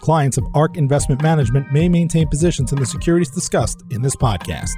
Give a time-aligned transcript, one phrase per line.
[0.00, 4.74] Clients of ARK Investment Management may maintain positions in the securities discussed in this podcast.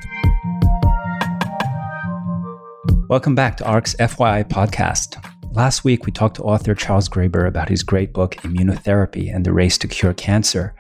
[3.09, 5.24] Welcome back to ARK's FYI podcast.
[5.52, 9.52] Last week, we talked to author Charles Graeber about his great book, Immunotherapy and the
[9.52, 10.74] Race to Cure Cancer.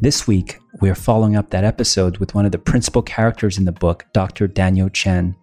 [0.00, 3.64] This week, we are following up that episode with one of the principal characters in
[3.64, 4.46] the book, Dr.
[4.46, 5.36] Daniel Chen.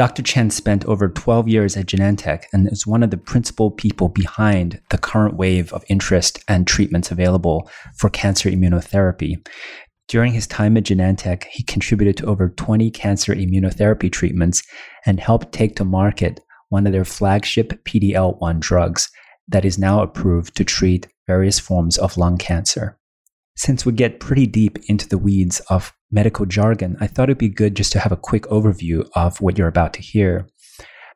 [0.00, 0.22] Dr.
[0.22, 4.80] Chen spent over 12 years at Genentech and is one of the principal people behind
[4.88, 9.46] the current wave of interest and treatments available for cancer immunotherapy.
[10.08, 14.62] During his time at Genentech, he contributed to over 20 cancer immunotherapy treatments
[15.04, 19.10] and helped take to market one of their flagship PD L1 drugs
[19.48, 22.96] that is now approved to treat various forms of lung cancer.
[23.60, 27.50] Since we get pretty deep into the weeds of medical jargon, I thought it'd be
[27.50, 30.46] good just to have a quick overview of what you're about to hear.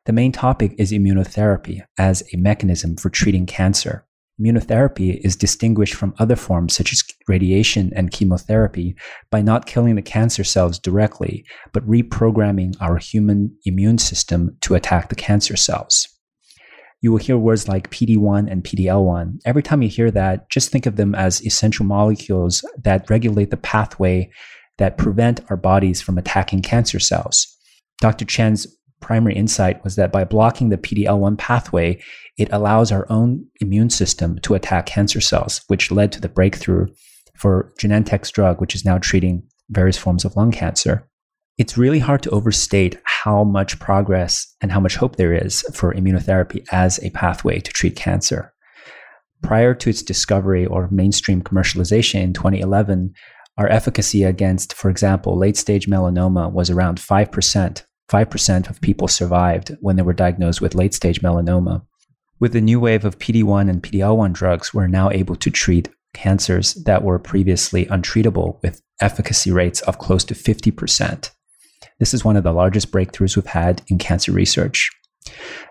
[0.05, 4.05] The main topic is immunotherapy as a mechanism for treating cancer.
[4.39, 8.95] Immunotherapy is distinguished from other forms such as radiation and chemotherapy
[9.31, 15.09] by not killing the cancer cells directly, but reprogramming our human immune system to attack
[15.09, 16.14] the cancer cells.
[17.05, 19.41] You will hear words like PD1 and PDL1.
[19.45, 23.57] Every time you hear that, just think of them as essential molecules that regulate the
[23.57, 24.31] pathway
[24.79, 27.45] that prevent our bodies from attacking cancer cells.
[28.01, 28.25] Dr.
[28.25, 28.65] Chen's
[29.01, 32.01] primary insight was that by blocking the PDL1 pathway,
[32.39, 36.87] it allows our own immune system to attack cancer cells, which led to the breakthrough
[37.37, 41.07] for Genentech's drug, which is now treating various forms of lung cancer.
[41.57, 45.93] It's really hard to overstate how much progress and how much hope there is for
[45.93, 48.53] immunotherapy as a pathway to treat cancer.
[49.41, 53.13] Prior to its discovery or mainstream commercialization in 2011,
[53.57, 59.77] our efficacy against, for example, late stage melanoma was around 5%, 5% of people survived
[59.79, 61.85] when they were diagnosed with late stage melanoma.
[62.37, 65.49] With the new wave of PD1 and PD L 1 drugs, we're now able to
[65.49, 71.29] treat cancers that were previously untreatable with efficacy rates of close to 50%.
[71.97, 74.91] This is one of the largest breakthroughs we've had in cancer research.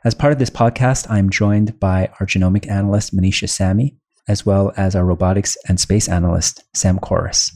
[0.04, 3.96] As part of this podcast, I'm joined by our genomic analyst, Manisha Samy,
[4.26, 7.52] as well as our robotics and space analyst, Sam Korus.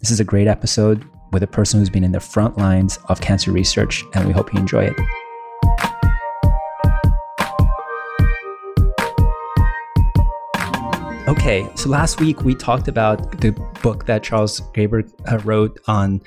[0.00, 3.22] This is a great episode with a person who's been in the front lines of
[3.22, 4.96] cancer research, and we hope you enjoy it.
[11.28, 13.52] Okay, so last week we talked about the
[13.82, 16.20] book that Charles Graeber uh, wrote on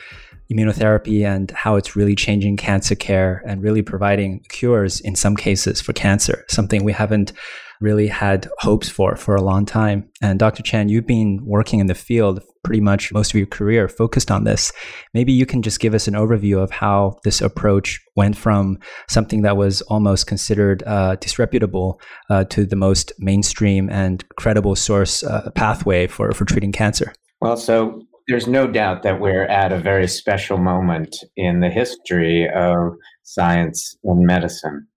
[0.51, 5.81] immunotherapy and how it's really changing cancer care and really providing cures in some cases
[5.81, 7.33] for cancer, something we haven't
[7.81, 10.09] really had hopes for for a long time.
[10.21, 10.63] And Dr.
[10.63, 14.43] Chen, you've been working in the field pretty much most of your career focused on
[14.43, 14.71] this.
[15.13, 19.43] Maybe you can just give us an overview of how this approach went from something
[19.43, 25.51] that was almost considered uh, disreputable uh, to the most mainstream and credible source uh,
[25.53, 27.13] pathway for, for treating cancer.
[27.39, 32.49] Well, so there's no doubt that we're at a very special moment in the history
[32.49, 32.93] of
[33.23, 34.87] science and medicine.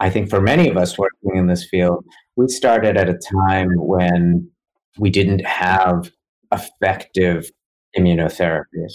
[0.00, 2.04] I think for many of us working in this field,
[2.36, 3.18] we started at a
[3.48, 4.50] time when
[4.98, 6.10] we didn't have
[6.52, 7.50] effective
[7.96, 8.92] immunotherapies.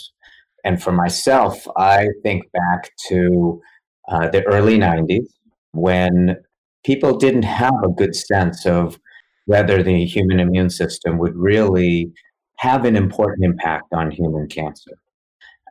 [0.64, 3.62] And for myself, I think back to
[4.08, 5.28] uh, the early 90s
[5.72, 6.36] when
[6.84, 9.00] people didn't have a good sense of
[9.46, 12.12] whether the human immune system would really
[12.60, 14.92] have an important impact on human cancer.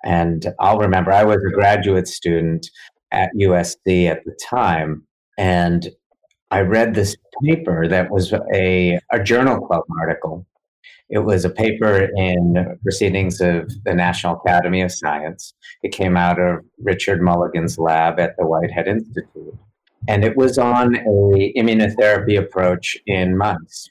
[0.04, 2.66] And I'll remember I was a graduate student
[3.12, 5.06] at USC at the time,
[5.36, 5.88] and
[6.50, 7.14] I read this
[7.44, 10.46] paper that was a, a journal club article.
[11.10, 15.52] It was a paper in Proceedings of the National Academy of Science.
[15.82, 19.58] It came out of Richard Mulligan's lab at the Whitehead Institute.
[20.06, 23.90] And it was on a immunotherapy approach in mice.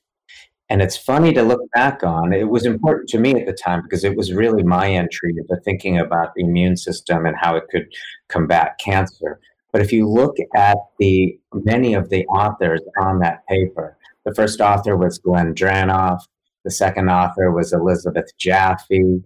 [0.70, 2.34] And it's funny to look back on.
[2.34, 5.56] It was important to me at the time because it was really my entry into
[5.64, 7.88] thinking about the immune system and how it could
[8.28, 9.40] combat cancer.
[9.72, 14.60] But if you look at the many of the authors on that paper, the first
[14.60, 16.22] author was Glenn Dranoff,
[16.68, 19.24] The second author was Elizabeth Jaffee.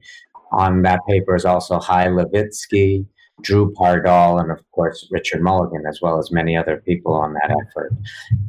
[0.52, 3.06] On that paper is also Hy Levitsky,
[3.42, 7.50] Drew Pardoll, and of course Richard Mulligan, as well as many other people on that
[7.50, 7.94] effort.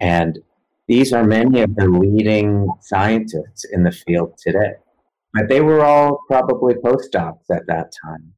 [0.02, 0.40] And
[0.88, 4.74] these are many of the leading scientists in the field today.
[5.32, 8.34] But they were all probably postdocs at that time.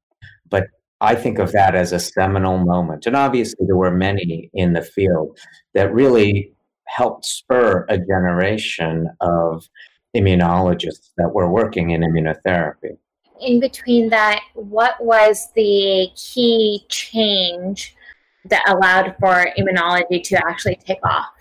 [0.49, 0.69] But
[1.01, 3.07] I think of that as a seminal moment.
[3.07, 5.39] And obviously, there were many in the field
[5.75, 6.55] that really
[6.87, 9.69] helped spur a generation of
[10.17, 12.97] immunologists that were working in immunotherapy.
[13.41, 17.97] In between that, what was the key change
[18.45, 21.33] that allowed for immunology to actually take off?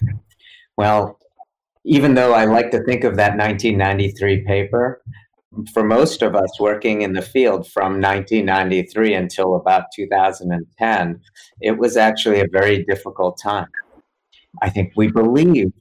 [0.77, 1.19] Well,
[1.85, 5.01] even though I like to think of that 1993 paper,
[5.73, 11.21] for most of us working in the field from 1993 until about 2010,
[11.61, 13.67] it was actually a very difficult time.
[14.61, 15.73] I think we believed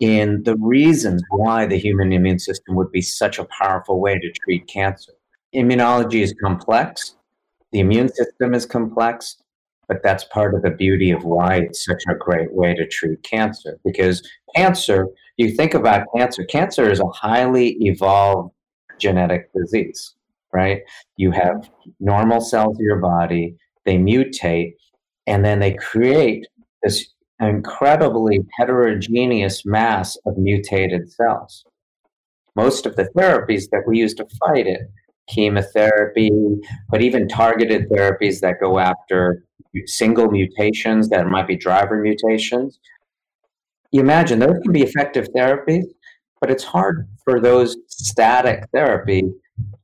[0.00, 4.32] in the reasons why the human immune system would be such a powerful way to
[4.44, 5.12] treat cancer.
[5.54, 7.16] Immunology is complex,
[7.70, 9.36] the immune system is complex,
[9.88, 13.22] but that's part of the beauty of why it's such a great way to treat
[13.22, 13.78] cancer.
[13.84, 14.22] Because
[14.54, 15.06] cancer,
[15.36, 18.52] you think about cancer, cancer is a highly evolved
[18.98, 20.14] genetic disease,
[20.52, 20.80] right?
[21.16, 21.70] You have
[22.00, 24.74] normal cells in your body, they mutate,
[25.26, 26.46] and then they create
[26.82, 31.64] this incredibly heterogeneous mass of mutated cells.
[32.54, 34.82] Most of the therapies that we use to fight it,
[35.28, 36.30] chemotherapy,
[36.90, 39.44] but even targeted therapies that go after
[39.86, 42.78] single mutations that might be driver mutations.
[43.90, 45.84] You imagine those can be effective therapies,
[46.40, 49.30] but it's hard for those static therapy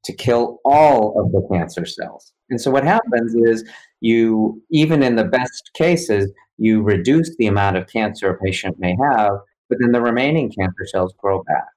[0.04, 2.32] to kill all of the cancer cells.
[2.50, 3.68] And so what happens is
[4.00, 8.96] you, even in the best cases, you reduce the amount of cancer a patient may
[9.12, 9.32] have,
[9.68, 11.68] but then the remaining cancer cells grow back.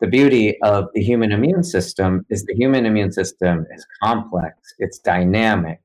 [0.00, 5.00] The beauty of the human immune system is the human immune system is complex, it's
[5.00, 5.80] dynamic,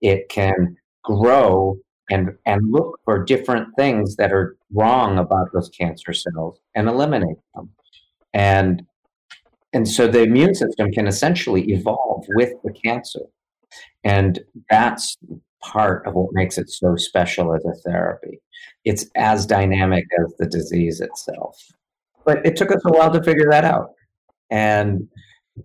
[0.00, 1.76] it can grow
[2.10, 7.38] and, and look for different things that are wrong about those cancer cells and eliminate
[7.54, 7.70] them.
[8.32, 8.84] And,
[9.72, 13.20] and so the immune system can essentially evolve with the cancer.
[14.04, 14.40] And
[14.70, 15.16] that's
[15.62, 18.40] part of what makes it so special as a therapy.
[18.84, 21.56] It's as dynamic as the disease itself.
[22.24, 23.90] But it took us a while to figure that out.
[24.50, 25.08] And,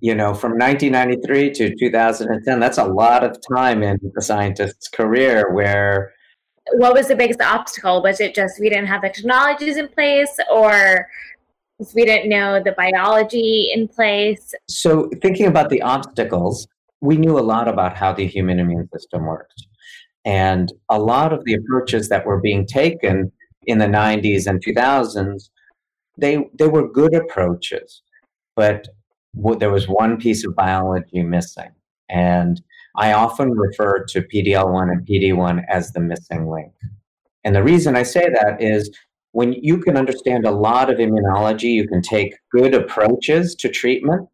[0.02, 5.52] you know, from 1993 to 2010, that's a lot of time in the scientist's career
[5.52, 6.14] where
[6.74, 8.04] what was the biggest obstacle?
[8.04, 11.08] Was it just we didn't have the technologies in place or
[11.96, 14.54] we didn't know the biology in place?
[14.68, 16.68] So, thinking about the obstacles,
[17.02, 19.56] we knew a lot about how the human immune system works.
[20.26, 23.32] And a lot of the approaches that were being taken
[23.66, 25.50] in the 90s and 2000s,
[26.18, 28.02] they, they were good approaches,
[28.56, 28.88] but
[29.60, 31.72] there was one piece of biology missing.
[32.10, 32.62] And
[32.96, 36.74] I often refer to PDL1 and PD1 as the missing link.
[37.44, 38.90] And the reason I say that is
[39.32, 44.28] when you can understand a lot of immunology, you can take good approaches to treatment.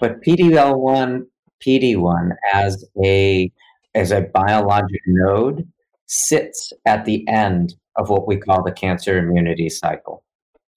[0.00, 1.22] But PDL1,
[1.64, 3.50] PD1 as a
[3.94, 5.66] as a biologic node
[6.06, 10.24] sits at the end of what we call the cancer immunity cycle.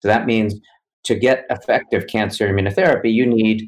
[0.01, 0.53] So that means
[1.07, 3.67] to get effective cancer immunotherapy, you need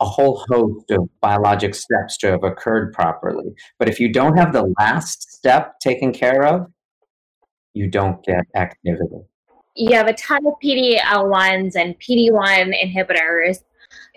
[0.00, 3.54] a whole host of biologic steps to have occurred properly.
[3.78, 6.66] But if you don't have the last step taken care of,
[7.74, 9.24] you don't get activity.
[9.76, 13.62] You have a ton of PD-L1s and PD-1 inhibitors.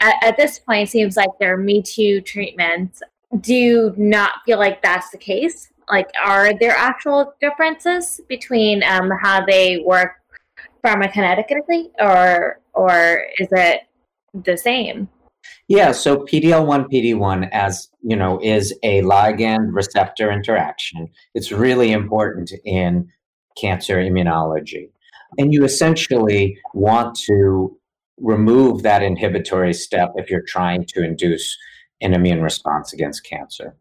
[0.01, 3.01] At, at this point, it seems like they're Me Too treatments.
[3.41, 5.69] Do you not feel like that's the case?
[5.89, 10.17] Like, are there actual differences between um, how they work
[10.85, 13.81] pharmacokinetically, or or is it
[14.33, 15.09] the same?
[15.67, 21.09] Yeah, so PDL1 PD1 as, you know, is a ligand receptor interaction.
[21.33, 23.09] It's really important in
[23.59, 24.89] cancer immunology.
[25.37, 27.77] And you essentially want to
[28.17, 31.57] remove that inhibitory step if you're trying to induce
[32.01, 33.75] an immune response against cancer.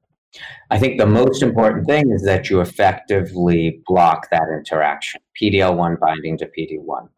[0.70, 6.38] I think the most important thing is that you effectively block that interaction, PDL1 binding
[6.38, 7.08] to PD1.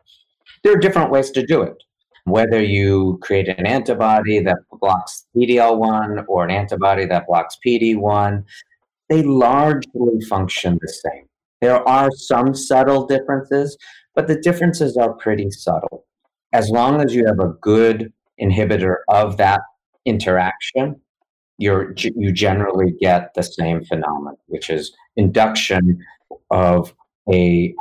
[0.63, 1.83] There are different ways to do it
[2.31, 8.45] whether you create an antibody that blocks PDL1 or an antibody that blocks PD1,
[9.09, 11.25] they largely function the same.
[11.61, 13.77] There are some subtle differences,
[14.15, 16.05] but the differences are pretty subtle.
[16.53, 19.61] As long as you have a good inhibitor of that
[20.05, 21.01] interaction,
[21.59, 25.99] you're, you generally get the same phenomenon, which is induction
[26.51, 26.95] of
[27.31, 27.75] a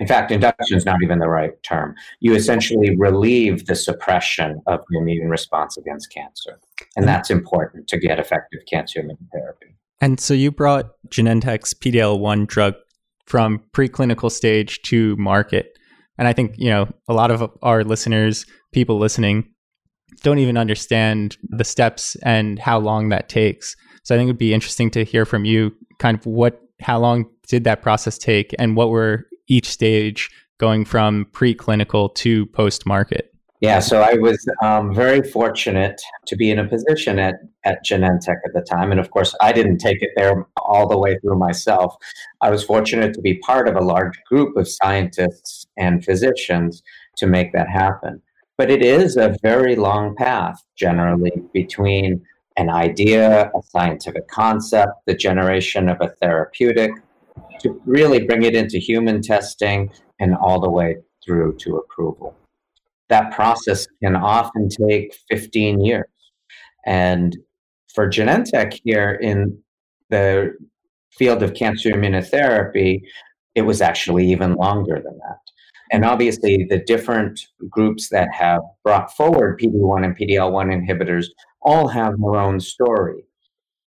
[0.00, 1.94] In fact, induction is not even the right term.
[2.20, 6.58] You essentially relieve the suppression of the immune response against cancer.
[6.96, 9.74] And that's important to get effective cancer immunotherapy.
[10.00, 12.74] And so you brought Genentech's PDL1 drug
[13.26, 15.78] from preclinical stage to market.
[16.16, 19.50] And I think, you know, a lot of our listeners, people listening,
[20.22, 23.76] don't even understand the steps and how long that takes.
[24.02, 27.26] So I think it'd be interesting to hear from you kind of what how long
[27.48, 33.30] did that process take and what were each stage going from preclinical to post market?
[33.60, 38.38] Yeah, so I was um, very fortunate to be in a position at, at Genentech
[38.46, 38.90] at the time.
[38.90, 41.94] And of course, I didn't take it there all the way through myself.
[42.40, 46.82] I was fortunate to be part of a large group of scientists and physicians
[47.18, 48.22] to make that happen.
[48.60, 52.22] But it is a very long path, generally, between
[52.58, 56.90] an idea, a scientific concept, the generation of a therapeutic,
[57.60, 62.36] to really bring it into human testing and all the way through to approval
[63.08, 66.08] that process can often take 15 years.
[66.86, 67.36] And
[67.94, 69.58] for Genentech here in
[70.10, 70.54] the
[71.10, 73.02] field of cancer immunotherapy,
[73.54, 75.49] it was actually even longer than that.
[75.92, 81.26] And obviously, the different groups that have brought forward PD1 and PDL1 inhibitors
[81.62, 83.24] all have their own story.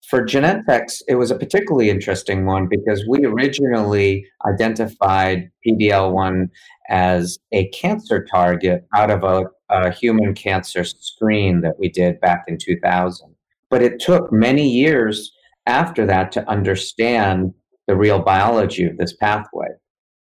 [0.09, 6.49] For Genentech, it was a particularly interesting one because we originally identified PDL1
[6.91, 12.45] as a cancer target out of a, a human cancer screen that we did back
[12.49, 13.35] in 2000.
[13.71, 15.33] But it took many years
[15.67, 17.55] after that to understand
[17.87, 19.69] the real biology of this pathway.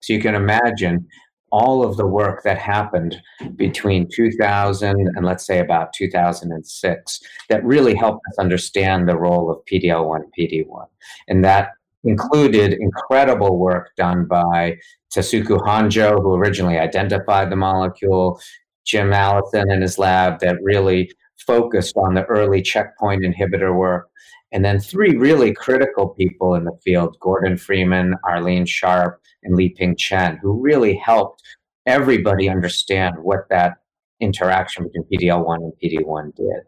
[0.01, 1.07] So you can imagine
[1.51, 3.21] all of the work that happened
[3.57, 9.65] between 2000 and let's say about 2006 that really helped us understand the role of
[9.71, 10.87] PDL1 PD1.
[11.29, 11.71] And that
[12.05, 14.77] included incredible work done by
[15.15, 18.41] Tasuku Honjo, who originally identified the molecule,
[18.85, 21.11] Jim Allison in his lab that really
[21.47, 24.09] focused on the early checkpoint inhibitor work.
[24.53, 29.97] And then three really critical people in the field Gordon Freeman, Arlene Sharpe, and Lieping
[29.97, 31.43] Chen, who really helped
[31.87, 33.79] everybody understand what that
[34.21, 36.63] interaction between PDL1 and PD1 did.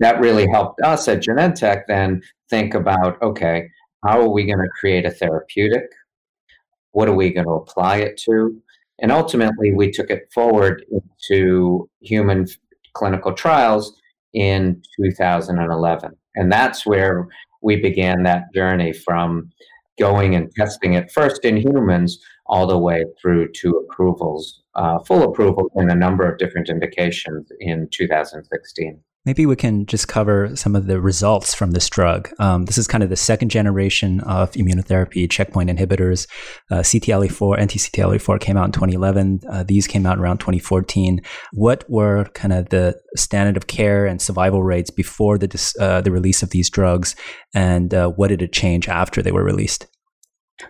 [0.00, 3.68] That really helped us at Genentech then think about okay,
[4.04, 5.90] how are we going to create a therapeutic?
[6.92, 8.60] What are we going to apply it to?
[9.00, 12.46] And ultimately, we took it forward into human
[12.94, 14.00] clinical trials
[14.34, 16.16] in 2011.
[16.34, 17.28] And that's where
[17.62, 19.50] we began that journey from
[19.98, 25.22] going and testing it first in humans all the way through to approvals, uh, full
[25.22, 29.00] approval in a number of different indications in 2016.
[29.28, 32.30] Maybe we can just cover some of the results from this drug.
[32.38, 36.26] Um, this is kind of the second generation of immunotherapy checkpoint inhibitors.
[36.70, 39.40] Uh, CTLA4, anti-CTLA4 came out in 2011.
[39.46, 41.20] Uh, these came out around 2014.
[41.52, 46.10] What were kind of the standard of care and survival rates before the uh, the
[46.10, 47.14] release of these drugs,
[47.54, 49.88] and uh, what did it change after they were released?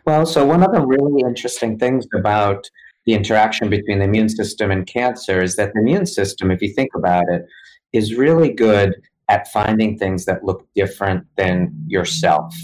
[0.05, 2.69] Well, so one of the really interesting things about
[3.07, 6.75] the interaction between the immune system and cancer is that the immune system, if you
[6.75, 7.43] think about it,
[7.92, 8.95] is really good
[9.28, 12.54] at finding things that look different than yourself.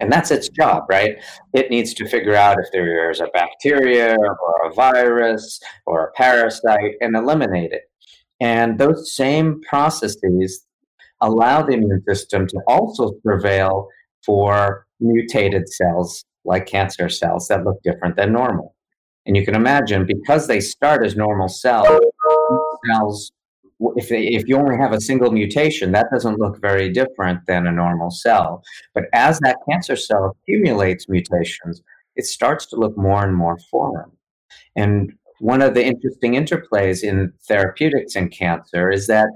[0.00, 1.22] And that's its job, right?
[1.52, 6.96] It needs to figure out if there's a bacteria or a virus or a parasite
[7.00, 7.82] and eliminate it.
[8.40, 10.66] And those same processes
[11.20, 13.86] allow the immune system to also prevail
[14.26, 18.74] for mutated cells like cancer cells that look different than normal.
[19.26, 22.00] And you can imagine because they start as normal cells,
[22.90, 23.30] cells
[23.96, 27.72] if, if you only have a single mutation, that doesn't look very different than a
[27.72, 28.62] normal cell.
[28.94, 31.82] But as that cancer cell accumulates mutations,
[32.16, 34.10] it starts to look more and more foreign.
[34.76, 39.28] And one of the interesting interplays in therapeutics in cancer is that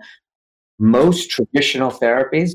[0.79, 2.55] most traditional therapies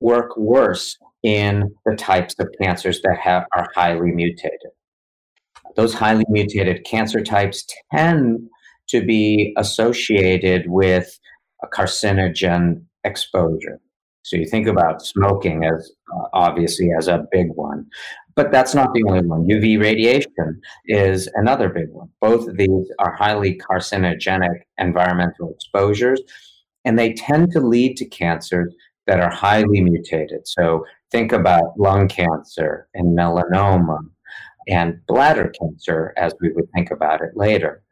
[0.00, 4.70] work worse in the types of cancers that have, are highly mutated.
[5.76, 8.40] Those highly mutated cancer types tend
[8.90, 11.18] to be associated with
[11.62, 13.80] a carcinogen exposure.
[14.22, 17.86] So you think about smoking as uh, obviously as a big one,
[18.36, 19.46] but that's not the only one.
[19.46, 22.08] UV radiation is another big one.
[22.20, 26.20] Both of these are highly carcinogenic environmental exposures,
[26.84, 28.74] and they tend to lead to cancers
[29.06, 30.46] that are highly mutated.
[30.46, 33.98] So think about lung cancer and melanoma
[34.68, 37.82] and bladder cancer as we would think about it later.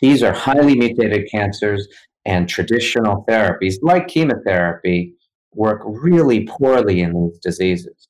[0.00, 1.88] These are highly mutated cancers,
[2.28, 5.14] and traditional therapies like chemotherapy
[5.54, 8.06] work really poorly in these diseases.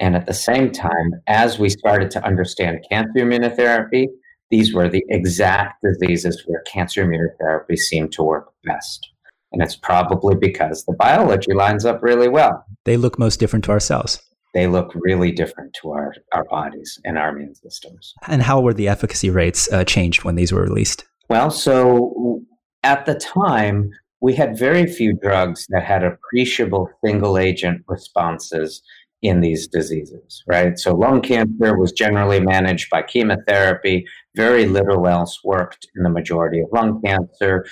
[0.00, 4.06] And at the same time, as we started to understand cancer immunotherapy,
[4.50, 9.08] these were the exact diseases where cancer immunotherapy seemed to work best.
[9.52, 12.64] And it's probably because the biology lines up really well.
[12.84, 14.20] They look most different to ourselves.
[14.52, 18.14] They look really different to our, our bodies and our immune systems.
[18.26, 21.04] And how were the efficacy rates uh, changed when these were released?
[21.30, 22.42] Well, so
[22.82, 28.82] at the time, we had very few drugs that had appreciable single agent responses
[29.22, 30.76] in these diseases, right?
[30.76, 34.06] So lung cancer was generally managed by chemotherapy.
[34.34, 37.64] Very little else worked in the majority of lung cancer.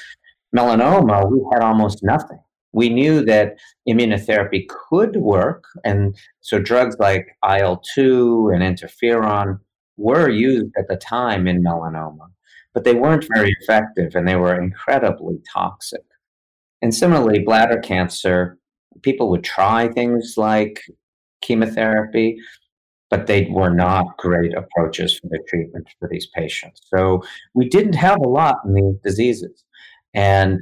[0.56, 2.38] Melanoma, we had almost nothing.
[2.70, 3.56] We knew that
[3.88, 5.64] immunotherapy could work.
[5.82, 9.58] And so drugs like IL 2 and interferon
[9.96, 12.28] were used at the time in melanoma,
[12.74, 16.02] but they weren't very effective and they were incredibly toxic.
[16.82, 18.58] And similarly, bladder cancer,
[19.02, 20.82] people would try things like
[21.40, 22.38] chemotherapy,
[23.10, 26.82] but they were not great approaches for the treatment for these patients.
[26.94, 27.22] So
[27.54, 29.64] we didn't have a lot in these diseases.
[30.14, 30.60] And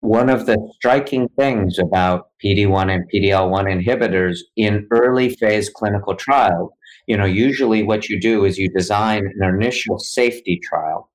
[0.00, 6.70] one of the striking things about PD1 and PD-L1 inhibitors in early phase clinical trials,
[7.06, 11.10] you know, usually what you do is you design an initial safety trial.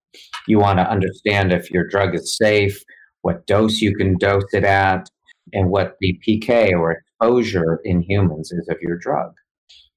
[0.48, 2.82] You want to understand if your drug is safe,
[3.22, 5.10] what dose you can dose it at,
[5.54, 9.34] and what the PK or exposure in humans is of your drug.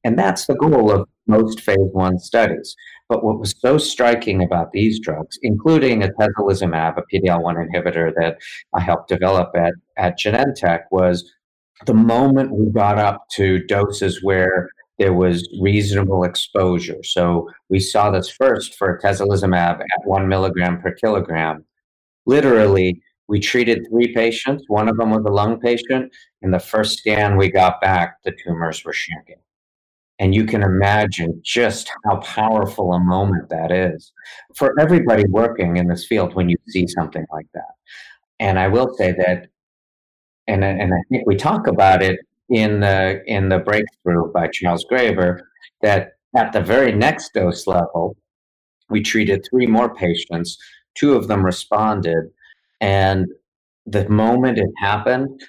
[0.05, 2.77] And that's the goal of most phase one studies.
[3.09, 8.39] But what was so striking about these drugs, including atezolizumab, a PD-L1 inhibitor that
[8.75, 11.33] I helped develop at, at Genentech, was
[11.87, 17.03] the moment we got up to doses where there was reasonable exposure.
[17.03, 21.65] So we saw this first for atezolizumab at one milligram per kilogram.
[22.25, 24.65] Literally, we treated three patients.
[24.69, 26.13] One of them was a lung patient.
[26.43, 29.41] In the first scan we got back, the tumors were shrinking.
[30.19, 34.13] And you can imagine just how powerful a moment that is
[34.55, 37.75] for everybody working in this field when you see something like that.
[38.41, 39.49] And I will say that,
[40.47, 44.85] and, and I think we talk about it in the, in the breakthrough by Charles
[44.91, 45.41] Graeber
[45.83, 48.17] that at the very next dose level,
[48.89, 50.57] we treated three more patients.
[50.95, 52.25] Two of them responded,
[52.81, 53.27] and
[53.87, 55.41] the moment it happened,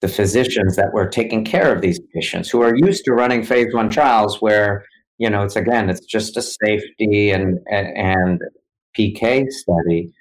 [0.00, 3.72] the physicians that were taking care of these patients who are used to running phase
[3.72, 4.84] one trials where,
[5.18, 8.40] you know, it's again, it's just a safety and, and
[8.96, 10.12] PK study.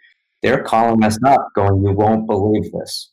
[0.42, 3.12] They're calling us up going, you won't believe this.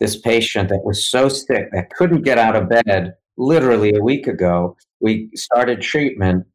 [0.00, 4.26] This patient that was so sick that couldn't get out of bed literally a week
[4.26, 6.46] ago, we started treatment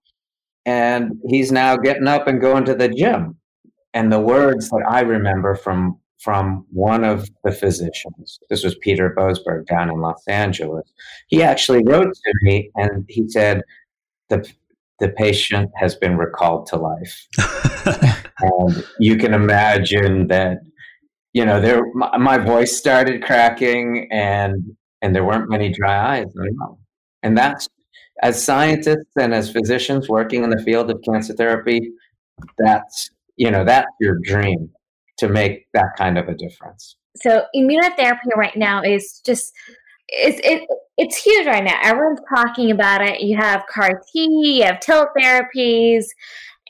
[0.66, 3.36] and he's now getting up and going to the gym.
[3.94, 8.40] And the words that I remember from from one of the physicians.
[8.50, 10.88] This was Peter Boasberg down in Los Angeles.
[11.28, 13.64] He actually wrote to me and he said,
[14.30, 14.48] the,
[15.00, 17.28] the patient has been recalled to life.
[18.40, 20.60] and you can imagine that,
[21.34, 26.34] you know, there, my, my, voice started cracking and, and there weren't many dry eyes.
[27.24, 27.68] And that's,
[28.22, 31.92] as scientists and as physicians working in the field of cancer therapy,
[32.58, 34.70] that's, you know, that's your dream
[35.18, 36.98] to make that kind of a difference.
[37.16, 39.54] So immunotherapy right now is just
[40.08, 40.68] it's it,
[40.98, 41.80] it's huge right now.
[41.82, 43.22] Everyone's talking about it.
[43.22, 46.06] You have CAR T, you have TIL therapies,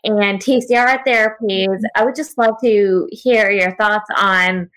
[0.04, 1.68] and TCR therapies.
[1.68, 1.86] Mm-hmm.
[1.96, 4.70] I would just love to hear your thoughts on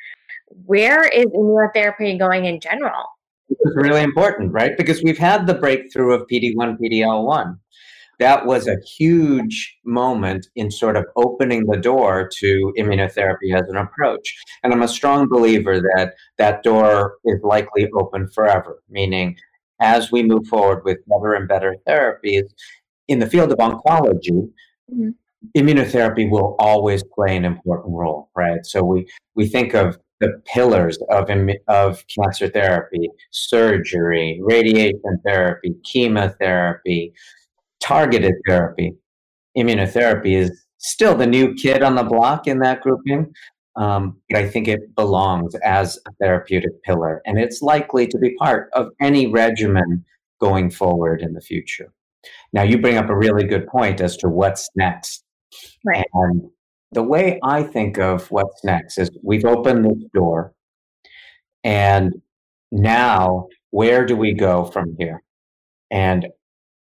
[0.66, 3.04] where is immunotherapy going in general.
[3.48, 4.76] It's really important, right?
[4.76, 7.58] Because we've had the breakthrough of PD1, PDL1
[8.18, 13.76] that was a huge moment in sort of opening the door to immunotherapy as an
[13.76, 14.34] approach.
[14.62, 19.36] And I'm a strong believer that that door is likely open forever, meaning
[19.80, 22.44] as we move forward with better and better therapies
[23.08, 24.50] in the field of oncology,
[24.92, 25.10] mm-hmm.
[25.56, 28.64] immunotherapy will always play an important role, right?
[28.64, 31.28] So we, we think of the pillars of,
[31.68, 37.12] of cancer therapy, surgery, radiation therapy, chemotherapy,
[37.80, 38.94] targeted therapy.
[39.56, 43.32] Immunotherapy is still the new kid on the block in that grouping,
[43.76, 48.34] um, but I think it belongs as a therapeutic pillar, and it's likely to be
[48.36, 50.04] part of any regimen
[50.40, 51.92] going forward in the future.
[52.52, 55.24] Now, you bring up a really good point as to what's next.
[55.84, 56.06] Right.
[56.14, 56.50] And
[56.92, 60.54] the way I think of what's next is we've opened this door,
[61.62, 62.12] and
[62.70, 65.22] now where do we go from here?
[65.90, 66.28] And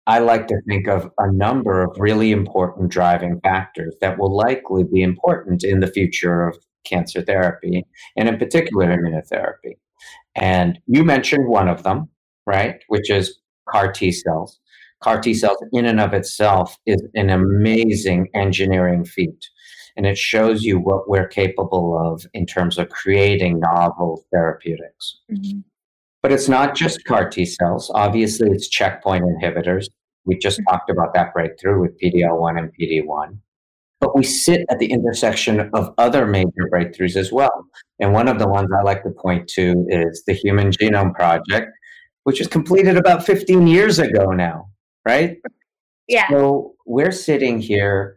[0.07, 4.83] I like to think of a number of really important driving factors that will likely
[4.83, 7.85] be important in the future of cancer therapy,
[8.16, 9.76] and in particular immunotherapy.
[10.35, 12.09] And you mentioned one of them,
[12.46, 14.59] right, which is CAR T cells.
[15.02, 19.48] CAR T cells in and of itself is an amazing engineering feat.
[19.96, 25.18] And it shows you what we're capable of in terms of creating novel therapeutics.
[25.30, 25.60] Mm-hmm.
[26.22, 27.90] But it's not just CAR T cells.
[27.94, 29.86] Obviously, it's checkpoint inhibitors.
[30.26, 30.70] We just mm-hmm.
[30.70, 33.38] talked about that breakthrough with PDL1 and PD1.
[34.00, 37.66] But we sit at the intersection of other major breakthroughs as well.
[37.98, 41.70] And one of the ones I like to point to is the Human Genome Project,
[42.24, 44.69] which was completed about 15 years ago now,
[45.04, 45.38] right?
[46.08, 46.28] Yeah.
[46.28, 48.16] So we're sitting here.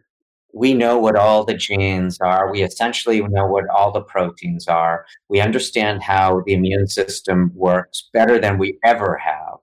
[0.52, 2.50] We know what all the genes are.
[2.50, 5.04] We essentially know what all the proteins are.
[5.28, 9.58] We understand how the immune system works better than we ever have.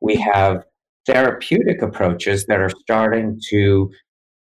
[0.00, 0.30] We mm-hmm.
[0.32, 0.64] have
[1.06, 3.90] therapeutic approaches that are starting to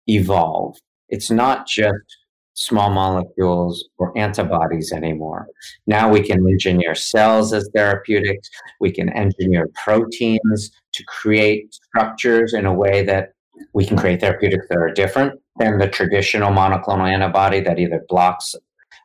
[0.06, 0.76] evolve.
[1.08, 2.16] It's not just
[2.58, 5.46] small molecules or antibodies anymore.
[5.86, 8.50] Now we can engineer cells as therapeutics.
[8.80, 13.30] We can engineer proteins to create structures in a way that
[13.74, 18.56] we can create therapeutics that are different than the traditional monoclonal antibody that either blocks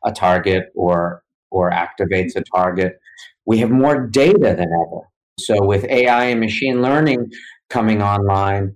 [0.03, 2.99] a target or or activates a target.
[3.45, 5.01] We have more data than ever.
[5.39, 7.31] So with AI and machine learning
[7.69, 8.73] coming online,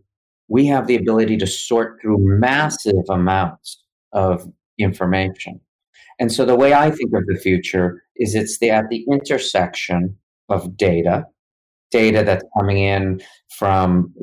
[0.49, 3.81] we have the ability to sort through massive amounts
[4.13, 5.59] of information.
[6.19, 10.17] And so the way I think of the future is it's the, at the intersection
[10.49, 11.25] of data,
[11.91, 13.21] data that's coming in
[13.57, 14.13] from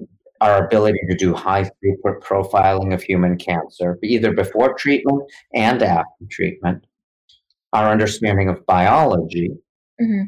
[0.40, 5.22] our ability to do high throughput profiling of human cancer, either before treatment
[5.54, 6.84] and after treatment,
[7.72, 9.50] our understanding of biology,
[10.00, 10.24] mm-hmm.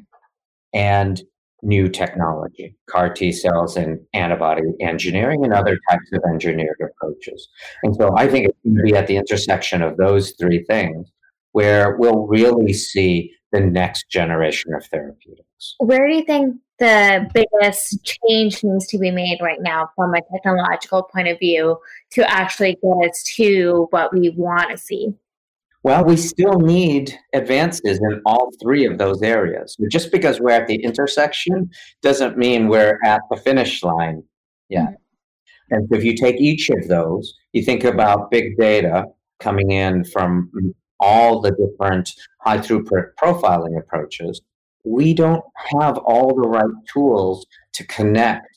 [0.72, 1.22] and
[1.62, 7.48] new technology, CAR T cells and antibody engineering and other types of engineered approaches.
[7.82, 11.10] And so I think it's going to be at the intersection of those three things
[11.52, 15.76] where we'll really see the next generation of therapeutics.
[15.78, 20.20] Where do you think the biggest change needs to be made right now from a
[20.32, 21.78] technological point of view
[22.10, 25.14] to actually get us to what we want to see?
[25.86, 29.76] Well, we still need advances in all three of those areas.
[29.88, 31.70] Just because we're at the intersection
[32.02, 34.24] doesn't mean we're at the finish line
[34.68, 34.82] yet.
[34.82, 35.74] Mm-hmm.
[35.76, 39.04] And so if you take each of those, you think about big data
[39.38, 40.50] coming in from
[40.98, 44.40] all the different high throughput profiling approaches.
[44.82, 48.48] We don't have all the right tools to connect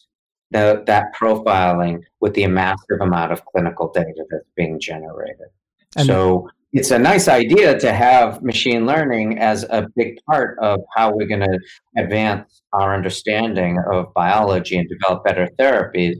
[0.50, 5.50] the, that profiling with the massive amount of clinical data that's being generated.
[5.96, 10.80] And so it's a nice idea to have machine learning as a big part of
[10.96, 11.60] how we're going to
[11.98, 16.18] advance our understanding of biology and develop better therapies.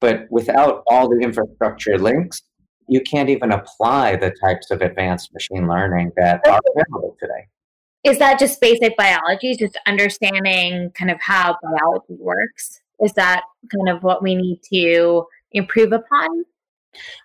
[0.00, 2.42] But without all the infrastructure links,
[2.88, 7.48] you can't even apply the types of advanced machine learning that are available today.
[8.04, 12.80] Is that just basic biology, just understanding kind of how biology works?
[13.00, 13.42] Is that
[13.74, 16.44] kind of what we need to improve upon?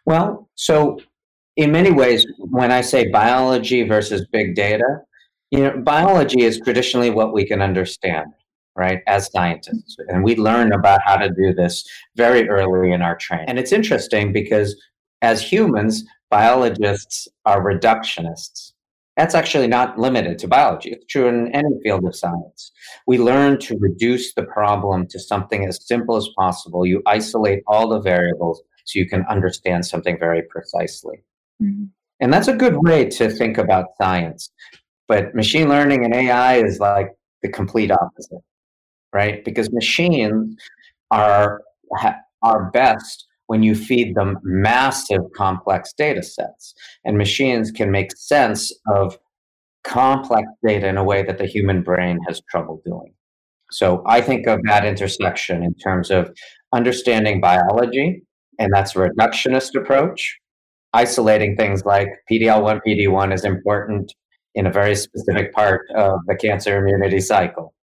[0.06, 1.00] Well, so
[1.60, 5.02] in many ways, when I say biology versus big data,
[5.52, 8.28] you know, biology is traditionally what we can understand,
[8.78, 9.98] right, as scientists.
[10.08, 13.50] And we learn about how to do this very early in our training.
[13.50, 14.82] And it's interesting because
[15.22, 18.72] as humans, biologists are reductionists.
[19.18, 20.92] That's actually not limited to biology.
[20.92, 22.72] It's true in any field of science.
[23.06, 26.86] We learn to reduce the problem to something as simple as possible.
[26.86, 31.22] You isolate all the variables so you can understand something very precisely.
[31.62, 31.86] Mm-hmm.
[32.22, 34.52] And that's a good way to think about science.
[35.08, 37.10] But machine learning and AI is like
[37.42, 38.42] the complete opposite,
[39.14, 39.44] right?
[39.44, 40.56] Because machines
[41.12, 41.62] are
[42.44, 46.74] are best when you feed them massive complex data sets.
[47.04, 49.18] And machines can make sense of
[49.84, 53.14] complex data in a way that the human brain has trouble doing.
[53.72, 56.32] So I think of that intersection in terms of
[56.74, 58.22] understanding biology,
[58.60, 60.38] and that's a reductionist approach,
[60.94, 64.14] isolating things like PDL1, PD1 is important
[64.56, 67.74] in a very specific part of the cancer immunity cycle.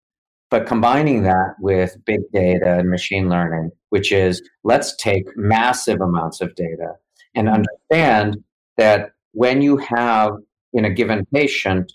[0.50, 6.40] But combining that with big data and machine learning, which is let's take massive amounts
[6.40, 6.94] of data
[7.34, 8.36] and understand
[8.76, 10.32] that when you have
[10.72, 11.92] in a given patient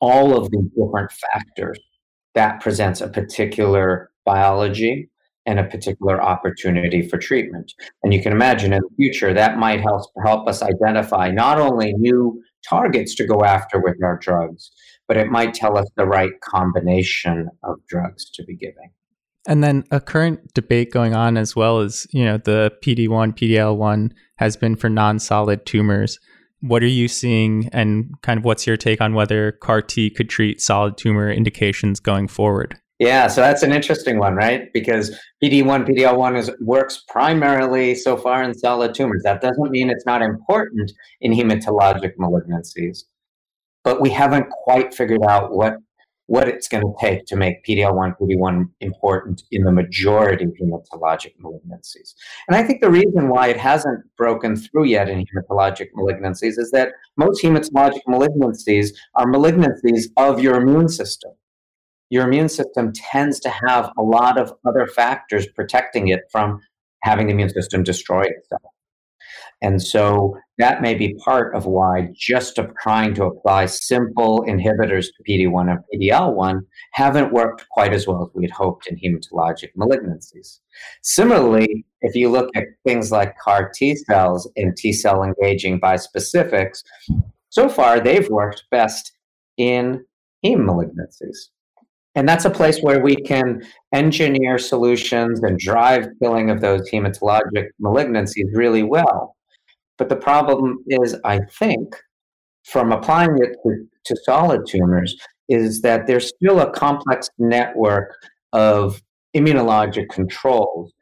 [0.00, 1.78] all of these different factors,
[2.34, 5.10] that presents a particular biology
[5.50, 7.72] and a particular opportunity for treatment.
[8.04, 11.92] And you can imagine in the future that might help help us identify not only
[11.94, 14.70] new targets to go after with our drugs,
[15.08, 18.92] but it might tell us the right combination of drugs to be giving.
[19.48, 24.12] And then a current debate going on as well is, you know, the PD1, PDL1
[24.36, 26.20] has been for non-solid tumors.
[26.60, 30.28] What are you seeing and kind of what's your take on whether CAR T could
[30.28, 32.78] treat solid tumor indications going forward?
[33.00, 34.70] Yeah, so that's an interesting one, right?
[34.74, 39.22] Because PD1, PDL1 is, works primarily so far in solid tumors.
[39.24, 43.04] That doesn't mean it's not important in hematologic malignancies,
[43.84, 45.76] but we haven't quite figured out what
[46.26, 51.32] what it's going to take to make PD-L1, PD-1 important in the majority of hematologic
[51.42, 52.14] malignancies.
[52.46, 56.70] And I think the reason why it hasn't broken through yet in hematologic malignancies is
[56.70, 61.32] that most hematologic malignancies are malignancies of your immune system.
[62.10, 66.60] Your immune system tends to have a lot of other factors protecting it from
[67.02, 68.62] having the immune system destroy itself.
[69.62, 75.22] And so that may be part of why just trying to apply simple inhibitors to
[75.28, 76.60] PD1 and PDL1
[76.92, 80.60] haven't worked quite as well as we had hoped in hematologic malignancies.
[81.02, 86.82] Similarly, if you look at things like CAR T cells and T cell engaging bispecifics,
[87.50, 89.12] so far they've worked best
[89.58, 90.04] in
[90.44, 91.36] heme malignancies.
[92.14, 97.68] And that's a place where we can engineer solutions and drive killing of those hematologic
[97.80, 99.36] malignancies really well.
[99.96, 101.94] But the problem is, I think,
[102.64, 105.14] from applying it to, to solid tumors,
[105.48, 108.14] is that there's still a complex network
[108.52, 109.00] of
[109.36, 110.92] immunologic controls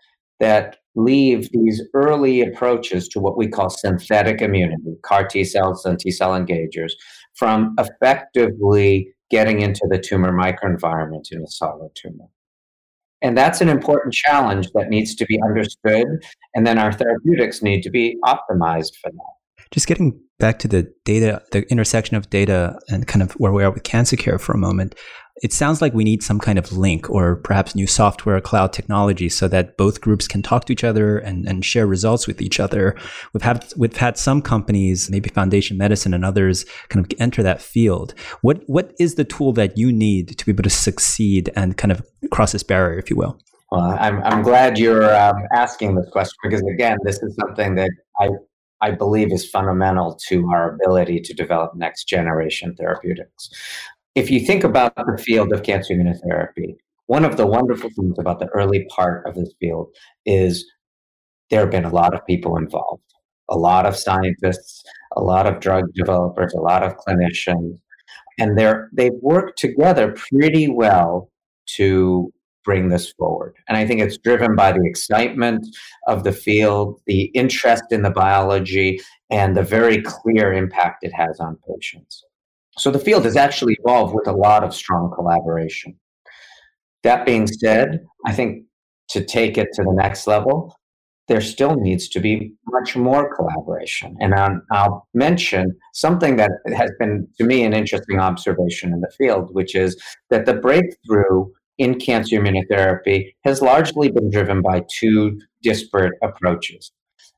[0.40, 5.98] that leave these early approaches to what we call synthetic immunity, CAR T cells and
[5.98, 6.92] T cell engagers,
[7.34, 12.26] from effectively getting into the tumor microenvironment in a solid tumor.
[13.20, 16.06] And that's an important challenge that needs to be understood.
[16.54, 19.64] And then our therapeutics need to be optimized for that.
[19.72, 23.64] Just getting back to the data, the intersection of data and kind of where we
[23.64, 24.94] are with cancer care for a moment
[25.42, 29.28] it sounds like we need some kind of link or perhaps new software cloud technology
[29.28, 32.58] so that both groups can talk to each other and, and share results with each
[32.58, 32.96] other.
[33.32, 37.62] We've had we've had some companies, maybe Foundation Medicine and others, kind of enter that
[37.62, 38.14] field.
[38.40, 41.92] What what is the tool that you need to be able to succeed and kind
[41.92, 43.38] of cross this barrier, if you will?
[43.70, 47.90] Well, I'm I'm glad you're um, asking this question because again, this is something that
[48.18, 48.30] I
[48.80, 53.50] I believe is fundamental to our ability to develop next generation therapeutics.
[54.14, 58.38] If you think about the field of cancer immunotherapy, one of the wonderful things about
[58.38, 59.88] the early part of this field
[60.26, 60.70] is
[61.50, 63.02] there have been a lot of people involved,
[63.48, 64.82] a lot of scientists,
[65.16, 67.78] a lot of drug developers, a lot of clinicians,
[68.38, 71.30] and they're they've worked together pretty well
[71.76, 72.32] to
[72.68, 73.56] bring this forward.
[73.66, 75.66] And I think it's driven by the excitement
[76.06, 79.00] of the field, the interest in the biology,
[79.30, 82.22] and the very clear impact it has on patients.
[82.76, 85.98] So the field has actually evolved with a lot of strong collaboration.
[87.04, 88.64] That being said, I think
[89.12, 90.76] to take it to the next level,
[91.28, 94.14] there still needs to be much more collaboration.
[94.20, 99.10] And I'll, I'll, mention something that has been, to me, an interesting observation in the
[99.16, 99.96] field, which is
[100.28, 101.46] that the breakthrough
[101.78, 106.92] in cancer immunotherapy has largely been driven by two disparate approaches.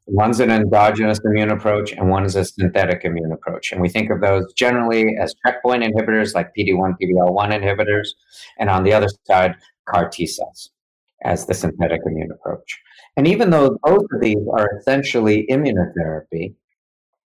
[0.07, 3.70] One's an endogenous immune approach, and one is a synthetic immune approach.
[3.70, 8.09] And we think of those generally as checkpoint inhibitors like PD1, PD-L1 inhibitors,
[8.59, 9.55] and on the other side,
[9.87, 10.70] CAR T cells
[11.22, 12.81] as the synthetic immune approach.
[13.16, 16.55] And even though both of these are essentially immunotherapy,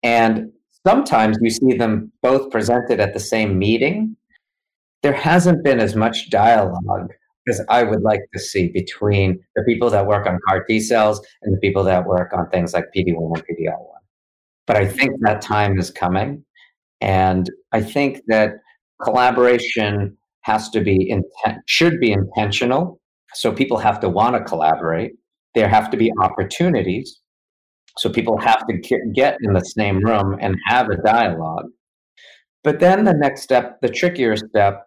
[0.01, 0.51] and
[0.85, 4.17] sometimes you see them both presented at the same meeting,
[5.03, 7.11] there hasn't been as much dialogue
[7.47, 11.21] as I would like to see between the people that work on CAR T cells
[11.41, 13.85] and the people that work on things like PD1 and PD-L1.
[14.65, 16.45] But I think that time is coming.
[17.01, 18.53] And I think that
[19.03, 23.01] collaboration has to be intent, should be intentional.
[23.33, 25.11] So people have to want to collaborate.
[25.53, 27.19] There have to be opportunities.
[27.97, 28.77] So people have to
[29.13, 31.65] get in the same room and have a dialogue.
[32.63, 34.85] But then the next step, the trickier step,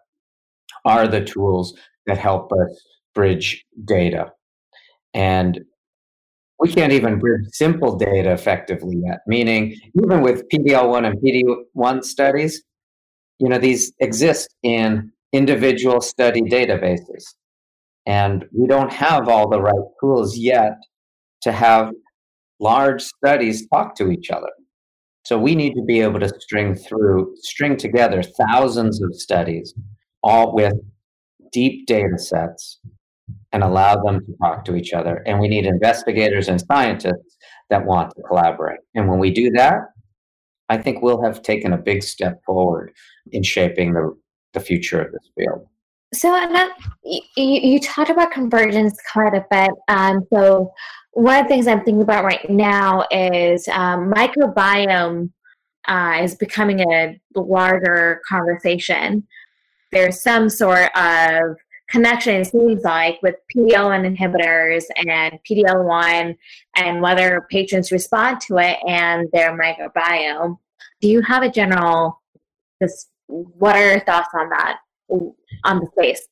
[0.87, 4.31] are the tools that help us bridge data.
[5.13, 5.59] And
[6.59, 12.63] we can't even bridge simple data effectively yet, meaning even with PDL1 and PD1 studies,
[13.39, 17.23] you know, these exist in individual study databases.
[18.05, 20.77] And we don't have all the right tools yet
[21.41, 21.91] to have
[22.59, 24.49] large studies talk to each other.
[25.25, 29.73] So we need to be able to string through, string together thousands of studies,
[30.27, 30.73] all with
[31.53, 32.79] deep data sets
[33.53, 35.23] and allow them to talk to each other.
[35.25, 37.37] And we need investigators and scientists
[37.69, 38.81] that want to collaborate.
[38.93, 39.79] And when we do that,
[40.69, 42.91] I think we'll have taken a big step forward
[43.31, 44.15] in shaping the,
[44.53, 45.65] the future of this field.
[46.13, 46.69] So, Anna,
[47.03, 49.71] you, you talked about convergence quite a bit.
[49.87, 50.71] Um, so,
[51.11, 55.31] one of the things I'm thinking about right now is um, microbiome
[55.87, 59.25] uh, is becoming a larger conversation
[59.91, 61.55] there's some sort of
[61.89, 66.35] connection it seems like with PD-L1 inhibitors and PD-L1
[66.75, 70.57] and whether patients respond to it and their microbiome.
[71.01, 72.21] Do you have a general
[72.81, 74.79] just what are your thoughts on that
[75.63, 76.27] on the space?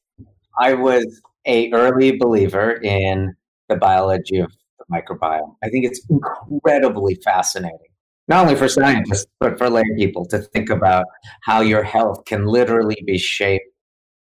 [0.60, 3.34] I was a early believer in
[3.70, 5.56] the biology of the microbiome.
[5.64, 7.80] I think it's incredibly fascinating,
[8.28, 11.06] not only for scientists, but for lay people to think about
[11.44, 13.66] how your health can literally be shaped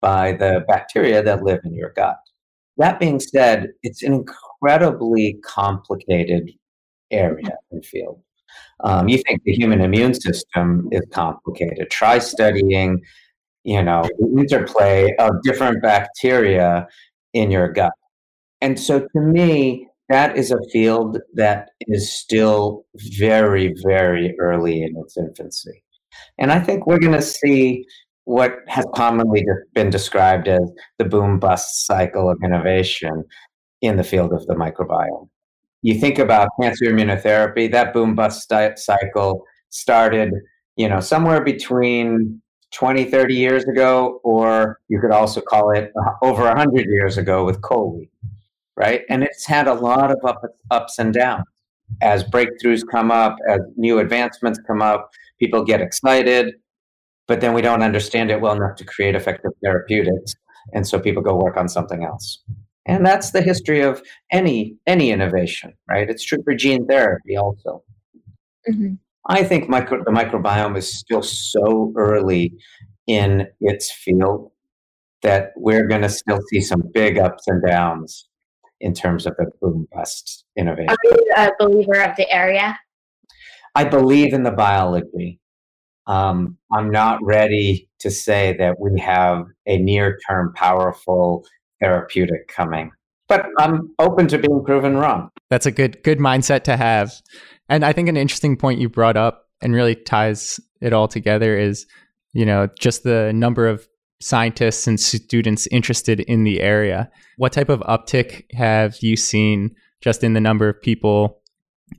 [0.01, 2.17] by the bacteria that live in your gut.
[2.77, 6.51] That being said, it's an incredibly complicated
[7.10, 8.21] area and field.
[8.83, 11.89] Um, you think the human immune system is complicated.
[11.89, 13.01] Try studying,
[13.63, 16.88] you know, the interplay of different bacteria
[17.33, 17.93] in your gut.
[18.62, 22.86] And so to me, that is a field that is still
[23.17, 25.84] very, very early in its infancy.
[26.38, 27.86] And I think we're going to see
[28.26, 33.24] what has commonly been described as the boom bust cycle of innovation
[33.82, 35.30] in the field of the microbiome
[35.82, 40.34] you think about cancer immunotherapy, that boom bust cycle started,
[40.76, 42.41] you know, somewhere between
[42.74, 47.46] 20, 30 years ago, or you could also call it uh, over 100 years ago
[47.46, 48.10] with Coley,
[48.77, 49.01] right?
[49.09, 51.45] And it's had a lot of up, ups and downs.
[52.01, 55.09] As breakthroughs come up, as new advancements come up,
[55.39, 56.53] people get excited,
[57.27, 60.33] but then we don't understand it well enough to create effective therapeutics.
[60.73, 62.43] And so people go work on something else.
[62.85, 66.09] And that's the history of any any innovation, right?
[66.09, 67.83] It's true for gene therapy also.
[68.69, 68.93] Mm-hmm.
[69.29, 72.53] I think micro, the microbiome is still so early
[73.07, 74.51] in its field
[75.21, 78.26] that we're going to still see some big ups and downs
[78.79, 80.89] in terms of the boom bust innovation.
[80.89, 82.77] Are you a believer of the area?
[83.75, 85.39] I believe in the biology.
[86.07, 91.45] Um, I'm not ready to say that we have a near term powerful
[91.81, 92.91] therapeutic coming.
[93.27, 95.29] But I'm open to being proven wrong.
[95.49, 97.13] That's a good good mindset to have.
[97.69, 101.57] And I think an interesting point you brought up and really ties it all together
[101.57, 101.85] is,
[102.33, 103.87] you know, just the number of
[104.19, 107.10] scientists and students interested in the area.
[107.38, 111.41] What type of uptick have you seen just in the number of people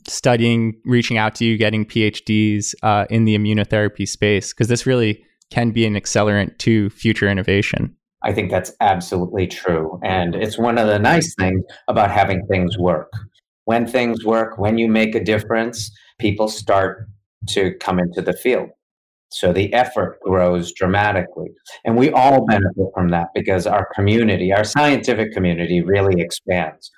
[0.07, 4.53] studying, reaching out to you, getting PhDs uh, in the immunotherapy space?
[4.53, 7.95] Because this really can be an accelerant to future innovation.
[8.23, 10.01] I think that's absolutely true.
[10.03, 13.13] And it's one of the nice things about having things work.
[13.65, 17.07] When things work, when you make a difference, people start
[17.51, 18.71] to come into the field.
[19.31, 21.51] So the effort grows dramatically.
[21.85, 26.91] And we all benefit from that because our community, our scientific community, really expands.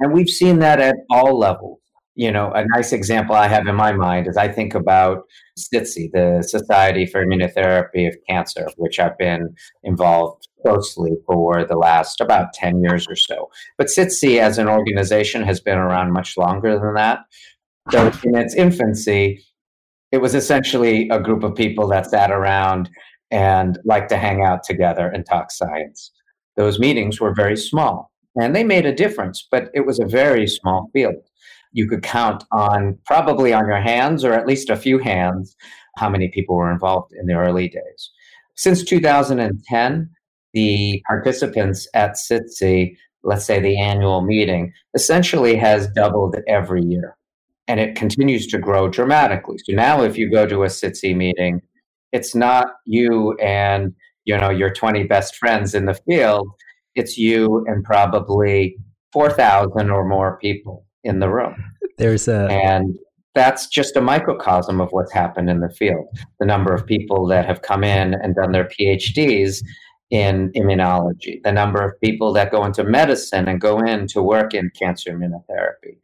[0.00, 1.80] And we've seen that at all levels
[2.16, 5.24] you know, a nice example I have in my mind is I think about
[5.58, 12.22] SITC, the Society for Immunotherapy of Cancer, which I've been involved closely for the last
[12.22, 13.50] about 10 years or so.
[13.76, 17.20] But SITC as an organization has been around much longer than that.
[17.92, 19.44] So in its infancy,
[20.16, 22.88] it was essentially a group of people that sat around
[23.30, 26.10] and liked to hang out together and talk science.
[26.56, 30.46] Those meetings were very small and they made a difference, but it was a very
[30.46, 31.16] small field
[31.72, 35.54] you could count on probably on your hands or at least a few hands
[35.98, 38.10] how many people were involved in the early days.
[38.54, 40.08] Since 2010,
[40.54, 47.18] the participants at SITC, let's say the annual meeting, essentially has doubled every year.
[47.68, 49.58] And it continues to grow dramatically.
[49.58, 51.60] So now if you go to a SITC meeting,
[52.12, 53.92] it's not you and
[54.24, 56.48] you know your 20 best friends in the field.
[56.94, 58.76] It's you and probably
[59.12, 61.54] 4,000 or more people in the room.
[61.98, 62.96] There's a and
[63.34, 66.06] that's just a microcosm of what's happened in the field.
[66.40, 69.62] The number of people that have come in and done their PhDs
[70.10, 74.54] in immunology, the number of people that go into medicine and go in to work
[74.54, 75.98] in cancer immunotherapy.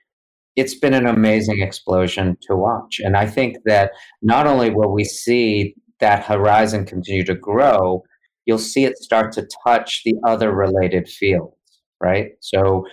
[0.56, 3.00] It's been an amazing explosion to watch.
[3.02, 8.02] And I think that not only will we see that horizon continue to grow,
[8.44, 11.56] you'll see it start to touch the other related fields,
[12.00, 12.32] right?
[12.40, 12.84] So